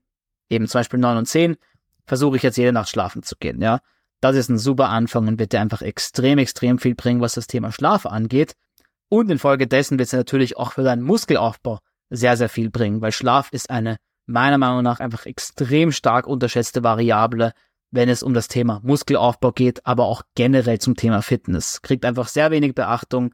eben 0.49 0.67
zum 0.67 0.79
Beispiel 0.79 0.99
9 0.99 1.17
und 1.17 1.25
10 1.27 1.57
versuche 2.05 2.37
ich 2.37 2.43
jetzt 2.43 2.57
jede 2.57 2.73
Nacht 2.73 2.89
schlafen 2.89 3.21
zu 3.23 3.35
gehen, 3.39 3.61
ja. 3.61 3.79
Das 4.21 4.35
ist 4.35 4.49
ein 4.49 4.57
super 4.57 4.89
Anfang 4.89 5.27
und 5.27 5.39
wird 5.39 5.53
dir 5.53 5.61
einfach 5.61 5.81
extrem, 5.81 6.39
extrem 6.39 6.77
viel 6.77 6.93
bringen, 6.93 7.21
was 7.21 7.35
das 7.35 7.47
Thema 7.47 7.71
Schlaf 7.71 8.05
angeht. 8.05 8.55
Und 9.07 9.31
infolgedessen 9.31 9.97
wird 9.97 10.07
es 10.07 10.13
natürlich 10.13 10.57
auch 10.57 10.73
für 10.73 10.83
deinen 10.83 11.03
Muskelaufbau 11.03 11.79
sehr, 12.09 12.35
sehr 12.35 12.49
viel 12.49 12.69
bringen, 12.69 12.99
weil 13.01 13.11
Schlaf 13.11 13.53
ist 13.53 13.69
eine 13.69 13.97
meiner 14.25 14.57
Meinung 14.57 14.83
nach 14.83 14.99
einfach 14.99 15.25
extrem 15.25 15.91
stark 15.91 16.27
unterschätzte 16.27 16.83
Variable, 16.83 17.53
wenn 17.91 18.09
es 18.09 18.23
um 18.23 18.33
das 18.33 18.47
Thema 18.47 18.81
Muskelaufbau 18.83 19.51
geht, 19.51 19.85
aber 19.85 20.05
auch 20.05 20.23
generell 20.35 20.79
zum 20.79 20.95
Thema 20.95 21.21
Fitness. 21.21 21.81
Kriegt 21.81 22.05
einfach 22.05 22.27
sehr 22.27 22.51
wenig 22.51 22.75
Beachtung. 22.75 23.33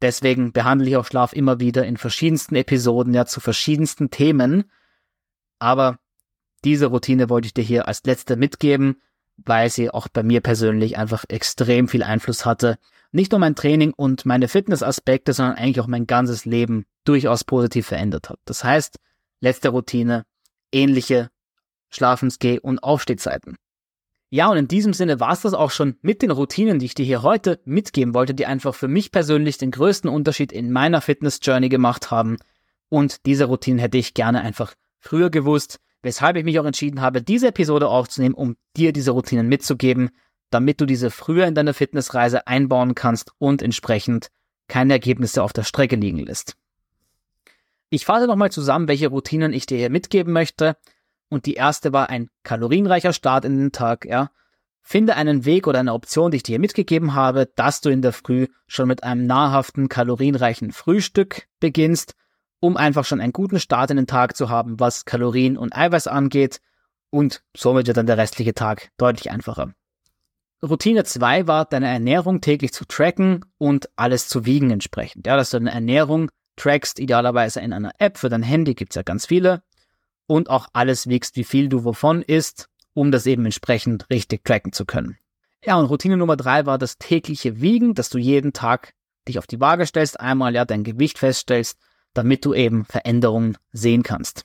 Deswegen 0.00 0.52
behandle 0.52 0.88
ich 0.88 0.96
auch 0.96 1.06
Schlaf 1.06 1.32
immer 1.32 1.60
wieder 1.60 1.84
in 1.86 1.96
verschiedensten 1.96 2.56
Episoden, 2.56 3.14
ja, 3.14 3.26
zu 3.26 3.40
verschiedensten 3.40 4.10
Themen. 4.10 4.64
Aber 5.58 5.98
diese 6.64 6.86
Routine 6.86 7.28
wollte 7.28 7.46
ich 7.46 7.54
dir 7.54 7.62
hier 7.64 7.88
als 7.88 8.02
letzte 8.04 8.36
mitgeben 8.36 8.96
weil 9.36 9.70
sie 9.70 9.90
auch 9.90 10.08
bei 10.08 10.22
mir 10.22 10.40
persönlich 10.40 10.96
einfach 10.96 11.24
extrem 11.28 11.88
viel 11.88 12.02
Einfluss 12.02 12.44
hatte. 12.44 12.78
Nicht 13.10 13.32
nur 13.32 13.38
mein 13.38 13.54
Training 13.54 13.92
und 13.92 14.24
meine 14.24 14.48
Fitnessaspekte, 14.48 15.32
sondern 15.32 15.56
eigentlich 15.56 15.80
auch 15.80 15.86
mein 15.86 16.06
ganzes 16.06 16.44
Leben 16.44 16.86
durchaus 17.04 17.44
positiv 17.44 17.86
verändert 17.86 18.30
hat. 18.30 18.38
Das 18.44 18.64
heißt, 18.64 18.98
letzte 19.40 19.70
Routine, 19.70 20.24
ähnliche 20.72 21.30
Schlafensgeh- 21.90 22.60
und 22.60 22.82
Aufstehzeiten. 22.82 23.56
Ja, 24.34 24.50
und 24.50 24.56
in 24.56 24.68
diesem 24.68 24.94
Sinne 24.94 25.20
war 25.20 25.32
es 25.32 25.42
das 25.42 25.52
auch 25.52 25.70
schon 25.70 25.96
mit 26.00 26.22
den 26.22 26.30
Routinen, 26.30 26.78
die 26.78 26.86
ich 26.86 26.94
dir 26.94 27.04
hier 27.04 27.22
heute 27.22 27.60
mitgeben 27.64 28.14
wollte, 28.14 28.34
die 28.34 28.46
einfach 28.46 28.74
für 28.74 28.88
mich 28.88 29.12
persönlich 29.12 29.58
den 29.58 29.70
größten 29.70 30.08
Unterschied 30.08 30.52
in 30.52 30.72
meiner 30.72 31.02
Fitness-Journey 31.02 31.68
gemacht 31.68 32.10
haben. 32.10 32.38
Und 32.88 33.26
diese 33.26 33.44
Routinen 33.44 33.78
hätte 33.78 33.98
ich 33.98 34.14
gerne 34.14 34.40
einfach 34.40 34.74
früher 34.98 35.28
gewusst 35.28 35.80
weshalb 36.02 36.36
ich 36.36 36.44
mich 36.44 36.58
auch 36.58 36.64
entschieden 36.64 37.00
habe, 37.00 37.22
diese 37.22 37.48
Episode 37.48 37.88
aufzunehmen, 37.88 38.34
um 38.34 38.56
dir 38.76 38.92
diese 38.92 39.12
Routinen 39.12 39.48
mitzugeben, 39.48 40.10
damit 40.50 40.80
du 40.80 40.86
diese 40.86 41.10
früher 41.10 41.46
in 41.46 41.54
deiner 41.54 41.74
Fitnessreise 41.74 42.46
einbauen 42.46 42.94
kannst 42.94 43.32
und 43.38 43.62
entsprechend 43.62 44.28
keine 44.68 44.94
Ergebnisse 44.94 45.42
auf 45.42 45.52
der 45.52 45.64
Strecke 45.64 45.96
liegen 45.96 46.18
lässt. 46.18 46.56
Ich 47.88 48.04
fasse 48.04 48.26
nochmal 48.26 48.50
zusammen, 48.50 48.88
welche 48.88 49.08
Routinen 49.08 49.52
ich 49.52 49.66
dir 49.66 49.78
hier 49.78 49.90
mitgeben 49.90 50.32
möchte. 50.32 50.76
Und 51.32 51.46
die 51.46 51.54
erste 51.54 51.94
war 51.94 52.10
ein 52.10 52.28
kalorienreicher 52.42 53.14
Start 53.14 53.46
in 53.46 53.56
den 53.56 53.72
Tag, 53.72 54.04
ja. 54.04 54.28
Finde 54.82 55.16
einen 55.16 55.46
Weg 55.46 55.66
oder 55.66 55.80
eine 55.80 55.94
Option, 55.94 56.30
die 56.30 56.36
ich 56.36 56.42
dir 56.42 56.58
mitgegeben 56.58 57.14
habe, 57.14 57.48
dass 57.56 57.80
du 57.80 57.88
in 57.88 58.02
der 58.02 58.12
Früh 58.12 58.48
schon 58.66 58.86
mit 58.86 59.02
einem 59.02 59.26
nahrhaften, 59.26 59.88
kalorienreichen 59.88 60.72
Frühstück 60.72 61.46
beginnst, 61.58 62.16
um 62.60 62.76
einfach 62.76 63.06
schon 63.06 63.18
einen 63.18 63.32
guten 63.32 63.60
Start 63.60 63.90
in 63.90 63.96
den 63.96 64.06
Tag 64.06 64.36
zu 64.36 64.50
haben, 64.50 64.78
was 64.78 65.06
Kalorien 65.06 65.56
und 65.56 65.74
Eiweiß 65.74 66.06
angeht. 66.06 66.60
Und 67.08 67.42
somit 67.56 67.86
wird 67.86 67.96
dann 67.96 68.04
der 68.04 68.18
restliche 68.18 68.52
Tag 68.52 68.90
deutlich 68.98 69.30
einfacher. 69.30 69.72
Routine 70.62 71.04
2 71.04 71.46
war, 71.46 71.64
deine 71.64 71.88
Ernährung 71.88 72.42
täglich 72.42 72.74
zu 72.74 72.84
tracken 72.84 73.42
und 73.56 73.88
alles 73.96 74.28
zu 74.28 74.44
wiegen 74.44 74.70
entsprechend. 74.70 75.26
Ja, 75.26 75.36
dass 75.38 75.48
du 75.48 75.56
deine 75.56 75.72
Ernährung 75.72 76.30
trackst, 76.56 76.98
idealerweise 76.98 77.60
in 77.60 77.72
einer 77.72 77.92
App 77.96 78.18
für 78.18 78.28
dein 78.28 78.42
Handy, 78.42 78.74
gibt's 78.74 78.96
ja 78.96 79.02
ganz 79.02 79.24
viele. 79.24 79.62
Und 80.26 80.48
auch 80.48 80.68
alles 80.72 81.08
wiegst, 81.08 81.36
wie 81.36 81.44
viel 81.44 81.68
du 81.68 81.84
wovon 81.84 82.22
isst, 82.22 82.68
um 82.94 83.10
das 83.10 83.26
eben 83.26 83.44
entsprechend 83.44 84.08
richtig 84.10 84.44
tracken 84.44 84.72
zu 84.72 84.84
können. 84.84 85.18
Ja, 85.64 85.76
und 85.76 85.86
Routine 85.86 86.16
Nummer 86.16 86.36
3 86.36 86.66
war 86.66 86.78
das 86.78 86.98
tägliche 86.98 87.60
Wiegen, 87.60 87.94
dass 87.94 88.08
du 88.08 88.18
jeden 88.18 88.52
Tag 88.52 88.94
dich 89.28 89.38
auf 89.38 89.46
die 89.46 89.60
Waage 89.60 89.86
stellst, 89.86 90.18
einmal 90.18 90.54
ja 90.54 90.64
dein 90.64 90.84
Gewicht 90.84 91.18
feststellst, 91.18 91.78
damit 92.14 92.44
du 92.44 92.54
eben 92.54 92.84
Veränderungen 92.84 93.56
sehen 93.72 94.02
kannst. 94.02 94.44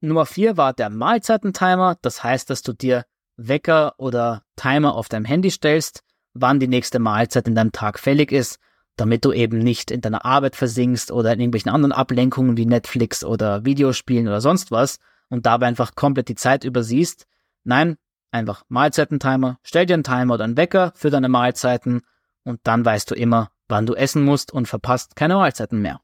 Nummer 0.00 0.26
4 0.26 0.56
war 0.56 0.72
der 0.72 0.90
Mahlzeitentimer, 0.90 1.96
das 2.02 2.22
heißt, 2.22 2.50
dass 2.50 2.62
du 2.62 2.72
dir 2.72 3.04
Wecker 3.36 3.94
oder 3.98 4.44
Timer 4.56 4.94
auf 4.94 5.08
deinem 5.08 5.24
Handy 5.24 5.50
stellst, 5.50 6.02
wann 6.34 6.60
die 6.60 6.68
nächste 6.68 6.98
Mahlzeit 6.98 7.48
in 7.48 7.54
deinem 7.54 7.72
Tag 7.72 7.98
fällig 7.98 8.32
ist, 8.32 8.58
damit 8.96 9.24
du 9.24 9.32
eben 9.32 9.58
nicht 9.58 9.90
in 9.90 10.00
deiner 10.00 10.24
Arbeit 10.24 10.56
versinkst 10.56 11.10
oder 11.10 11.32
in 11.32 11.40
irgendwelchen 11.40 11.70
anderen 11.70 11.92
Ablenkungen 11.92 12.56
wie 12.56 12.66
Netflix 12.66 13.24
oder 13.24 13.64
Videospielen 13.64 14.28
oder 14.28 14.40
sonst 14.40 14.70
was 14.70 14.98
und 15.28 15.46
dabei 15.46 15.66
einfach 15.66 15.94
komplett 15.94 16.28
die 16.28 16.34
Zeit 16.34 16.64
übersiehst. 16.64 17.26
Nein, 17.64 17.96
einfach 18.30 18.64
Mahlzeitentimer, 18.68 19.58
stell 19.62 19.86
dir 19.86 19.94
einen 19.94 20.04
Timer 20.04 20.34
oder 20.34 20.44
einen 20.44 20.56
Wecker 20.56 20.92
für 20.94 21.10
deine 21.10 21.28
Mahlzeiten 21.28 22.02
und 22.44 22.60
dann 22.64 22.84
weißt 22.84 23.10
du 23.10 23.14
immer, 23.14 23.50
wann 23.68 23.86
du 23.86 23.94
essen 23.94 24.24
musst 24.24 24.52
und 24.52 24.66
verpasst 24.66 25.16
keine 25.16 25.34
Mahlzeiten 25.34 25.80
mehr. 25.80 26.00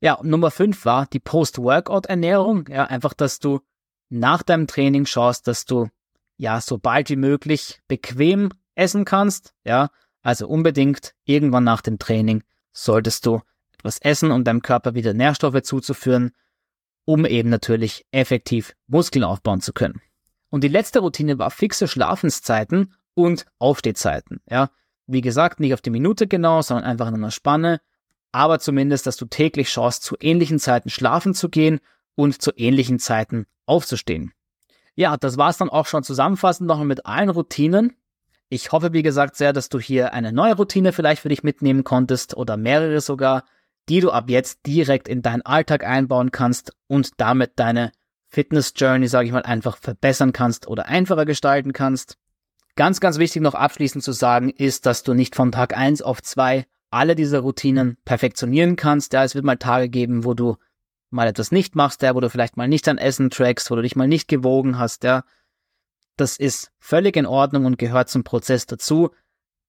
Ja, 0.00 0.18
Nummer 0.22 0.50
5 0.50 0.84
war 0.84 1.06
die 1.06 1.20
Post-Workout-Ernährung. 1.20 2.66
Ja, 2.68 2.84
einfach, 2.84 3.14
dass 3.14 3.38
du 3.38 3.60
nach 4.10 4.42
deinem 4.42 4.66
Training 4.66 5.06
schaust, 5.06 5.48
dass 5.48 5.64
du 5.64 5.88
ja 6.36 6.60
so 6.60 6.78
bald 6.78 7.08
wie 7.08 7.16
möglich 7.16 7.80
bequem 7.88 8.50
essen 8.74 9.04
kannst. 9.04 9.54
Ja, 9.64 9.88
also 10.24 10.48
unbedingt 10.48 11.14
irgendwann 11.24 11.62
nach 11.62 11.82
dem 11.82 12.00
Training 12.00 12.42
solltest 12.72 13.26
du 13.26 13.42
etwas 13.78 13.98
essen, 13.98 14.32
um 14.32 14.42
deinem 14.42 14.62
Körper 14.62 14.94
wieder 14.94 15.14
Nährstoffe 15.14 15.62
zuzuführen, 15.62 16.32
um 17.04 17.26
eben 17.26 17.50
natürlich 17.50 18.06
effektiv 18.10 18.74
Muskeln 18.88 19.22
aufbauen 19.22 19.60
zu 19.60 19.72
können. 19.72 20.00
Und 20.48 20.64
die 20.64 20.68
letzte 20.68 21.00
Routine 21.00 21.38
war 21.38 21.50
fixe 21.50 21.86
Schlafenszeiten 21.86 22.94
und 23.12 23.44
Aufstehzeiten. 23.58 24.40
Ja, 24.48 24.70
wie 25.06 25.20
gesagt, 25.20 25.60
nicht 25.60 25.74
auf 25.74 25.82
die 25.82 25.90
Minute 25.90 26.26
genau, 26.26 26.62
sondern 26.62 26.86
einfach 26.86 27.08
in 27.08 27.14
einer 27.14 27.30
Spanne, 27.30 27.80
aber 28.32 28.58
zumindest, 28.58 29.06
dass 29.06 29.16
du 29.16 29.26
täglich 29.26 29.70
schaust, 29.70 30.02
zu 30.02 30.16
ähnlichen 30.18 30.58
Zeiten 30.58 30.88
schlafen 30.88 31.34
zu 31.34 31.50
gehen 31.50 31.80
und 32.14 32.40
zu 32.40 32.50
ähnlichen 32.56 32.98
Zeiten 32.98 33.46
aufzustehen. 33.66 34.32
Ja, 34.94 35.16
das 35.18 35.36
war's 35.36 35.58
dann 35.58 35.68
auch 35.68 35.86
schon 35.86 36.02
zusammenfassend 36.02 36.66
nochmal 36.66 36.86
mit 36.86 37.04
allen 37.04 37.28
Routinen. 37.28 37.94
Ich 38.54 38.70
hoffe, 38.70 38.92
wie 38.92 39.02
gesagt, 39.02 39.34
sehr, 39.34 39.52
dass 39.52 39.68
du 39.68 39.80
hier 39.80 40.12
eine 40.12 40.32
neue 40.32 40.54
Routine 40.54 40.92
vielleicht 40.92 41.20
für 41.20 41.28
dich 41.28 41.42
mitnehmen 41.42 41.82
konntest 41.82 42.36
oder 42.36 42.56
mehrere 42.56 43.00
sogar, 43.00 43.42
die 43.88 43.98
du 43.98 44.12
ab 44.12 44.30
jetzt 44.30 44.60
direkt 44.64 45.08
in 45.08 45.22
deinen 45.22 45.42
Alltag 45.42 45.84
einbauen 45.84 46.30
kannst 46.30 46.72
und 46.86 47.10
damit 47.16 47.54
deine 47.56 47.90
Fitness 48.28 48.72
Journey, 48.76 49.08
sage 49.08 49.26
ich 49.26 49.32
mal, 49.32 49.42
einfach 49.42 49.76
verbessern 49.76 50.32
kannst 50.32 50.68
oder 50.68 50.86
einfacher 50.86 51.24
gestalten 51.24 51.72
kannst. 51.72 52.16
Ganz, 52.76 53.00
ganz 53.00 53.18
wichtig 53.18 53.42
noch 53.42 53.54
abschließend 53.54 54.04
zu 54.04 54.12
sagen 54.12 54.50
ist, 54.50 54.86
dass 54.86 55.02
du 55.02 55.14
nicht 55.14 55.34
von 55.34 55.50
Tag 55.50 55.76
eins 55.76 56.00
auf 56.00 56.22
zwei 56.22 56.64
alle 56.90 57.16
diese 57.16 57.40
Routinen 57.40 57.96
perfektionieren 58.04 58.76
kannst. 58.76 59.14
Ja, 59.14 59.24
es 59.24 59.34
wird 59.34 59.44
mal 59.44 59.56
Tage 59.56 59.88
geben, 59.88 60.24
wo 60.24 60.34
du 60.34 60.58
mal 61.10 61.26
etwas 61.26 61.50
nicht 61.50 61.74
machst, 61.74 62.02
ja, 62.02 62.14
wo 62.14 62.20
du 62.20 62.30
vielleicht 62.30 62.56
mal 62.56 62.68
nicht 62.68 62.86
dein 62.86 62.98
Essen 62.98 63.30
trackst, 63.30 63.68
wo 63.72 63.74
du 63.74 63.82
dich 63.82 63.96
mal 63.96 64.06
nicht 64.06 64.28
gewogen 64.28 64.78
hast, 64.78 65.02
ja. 65.02 65.24
Das 66.16 66.36
ist 66.36 66.70
völlig 66.78 67.16
in 67.16 67.26
Ordnung 67.26 67.64
und 67.64 67.78
gehört 67.78 68.08
zum 68.08 68.22
Prozess 68.22 68.66
dazu. 68.66 69.10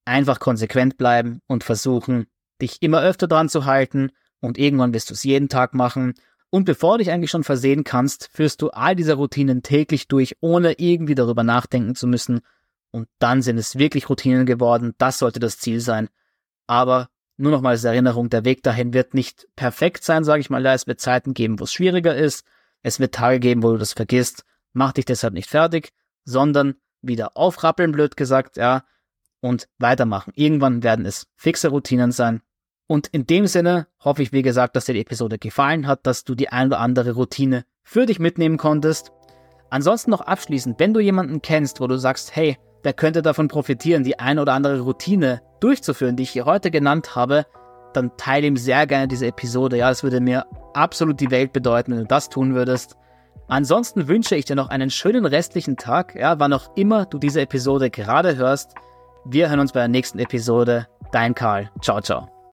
Einfach 0.05 0.39
konsequent 0.39 0.97
bleiben 0.97 1.41
und 1.47 1.63
versuchen, 1.63 2.27
dich 2.61 2.81
immer 2.81 3.01
öfter 3.01 3.27
dran 3.27 3.49
zu 3.49 3.65
halten 3.65 4.11
und 4.39 4.57
irgendwann 4.59 4.93
wirst 4.93 5.09
du 5.09 5.15
es 5.15 5.23
jeden 5.23 5.49
Tag 5.49 5.73
machen. 5.73 6.13
Und 6.51 6.65
bevor 6.65 6.93
du 6.93 7.03
dich 7.03 7.11
eigentlich 7.11 7.31
schon 7.31 7.43
versehen 7.43 7.83
kannst, 7.83 8.29
führst 8.31 8.61
du 8.61 8.69
all 8.69 8.95
diese 8.95 9.15
Routinen 9.15 9.63
täglich 9.63 10.07
durch, 10.07 10.37
ohne 10.39 10.73
irgendwie 10.73 11.15
darüber 11.15 11.43
nachdenken 11.43 11.95
zu 11.95 12.05
müssen. 12.05 12.41
Und 12.91 13.09
dann 13.19 13.41
sind 13.41 13.57
es 13.57 13.77
wirklich 13.77 14.07
Routinen 14.09 14.45
geworden. 14.45 14.93
Das 14.99 15.17
sollte 15.17 15.39
das 15.39 15.57
Ziel 15.57 15.81
sein. 15.81 16.07
Aber 16.67 17.09
nur 17.35 17.51
noch 17.51 17.61
mal 17.61 17.71
als 17.71 17.83
Erinnerung, 17.83 18.29
der 18.29 18.45
Weg 18.45 18.61
dahin 18.63 18.93
wird 18.93 19.15
nicht 19.15 19.47
perfekt 19.55 20.03
sein, 20.03 20.23
sage 20.23 20.39
ich 20.39 20.49
mal. 20.51 20.65
Es 20.67 20.87
wird 20.87 21.01
Zeiten 21.01 21.33
geben, 21.33 21.59
wo 21.59 21.63
es 21.63 21.73
schwieriger 21.73 22.15
ist. 22.15 22.45
Es 22.83 22.99
wird 22.99 23.15
Tage 23.15 23.39
geben, 23.39 23.63
wo 23.63 23.71
du 23.71 23.77
das 23.77 23.93
vergisst. 23.93 24.45
Mach 24.71 24.93
dich 24.93 25.05
deshalb 25.05 25.33
nicht 25.33 25.49
fertig 25.49 25.91
sondern 26.25 26.75
wieder 27.01 27.37
aufrappeln, 27.37 27.91
blöd 27.91 28.17
gesagt, 28.17 28.57
ja, 28.57 28.83
und 29.41 29.67
weitermachen. 29.77 30.33
Irgendwann 30.35 30.83
werden 30.83 31.05
es 31.05 31.27
fixe 31.35 31.69
Routinen 31.69 32.11
sein. 32.11 32.41
Und 32.87 33.07
in 33.07 33.25
dem 33.25 33.47
Sinne 33.47 33.87
hoffe 34.03 34.21
ich, 34.21 34.31
wie 34.31 34.41
gesagt, 34.41 34.75
dass 34.75 34.85
dir 34.85 34.93
die 34.93 35.01
Episode 35.01 35.37
gefallen 35.39 35.87
hat, 35.87 36.05
dass 36.05 36.23
du 36.23 36.35
die 36.35 36.49
ein 36.49 36.67
oder 36.67 36.79
andere 36.79 37.13
Routine 37.13 37.65
für 37.83 38.05
dich 38.05 38.19
mitnehmen 38.19 38.57
konntest. 38.57 39.11
Ansonsten 39.69 40.11
noch 40.11 40.21
abschließend, 40.21 40.79
wenn 40.79 40.93
du 40.93 40.99
jemanden 40.99 41.41
kennst, 41.41 41.79
wo 41.79 41.87
du 41.87 41.97
sagst, 41.97 42.35
hey, 42.35 42.57
der 42.83 42.93
könnte 42.93 43.21
davon 43.21 43.47
profitieren, 43.47 44.03
die 44.03 44.19
ein 44.19 44.37
oder 44.37 44.53
andere 44.53 44.79
Routine 44.81 45.41
durchzuführen, 45.59 46.15
die 46.15 46.23
ich 46.23 46.29
hier 46.29 46.45
heute 46.45 46.69
genannt 46.69 47.15
habe, 47.15 47.45
dann 47.93 48.15
teile 48.17 48.45
ihm 48.47 48.57
sehr 48.57 48.85
gerne 48.85 49.07
diese 49.07 49.27
Episode. 49.27 49.77
Ja, 49.77 49.89
es 49.89 50.03
würde 50.03 50.19
mir 50.19 50.45
absolut 50.73 51.19
die 51.19 51.31
Welt 51.31 51.53
bedeuten, 51.53 51.91
wenn 51.91 51.99
du 51.99 52.05
das 52.05 52.29
tun 52.29 52.53
würdest. 52.53 52.95
Ansonsten 53.47 54.07
wünsche 54.07 54.35
ich 54.35 54.45
dir 54.45 54.55
noch 54.55 54.69
einen 54.69 54.89
schönen 54.89 55.25
restlichen 55.25 55.77
Tag, 55.77 56.15
ja, 56.15 56.39
wann 56.39 56.53
auch 56.53 56.75
immer 56.75 57.05
du 57.05 57.19
diese 57.19 57.41
Episode 57.41 57.89
gerade 57.89 58.35
hörst. 58.35 58.73
Wir 59.25 59.49
hören 59.49 59.59
uns 59.59 59.71
bei 59.71 59.79
der 59.81 59.89
nächsten 59.89 60.19
Episode. 60.19 60.87
Dein 61.11 61.35
Karl. 61.35 61.69
Ciao, 61.81 62.01
ciao. 62.01 62.34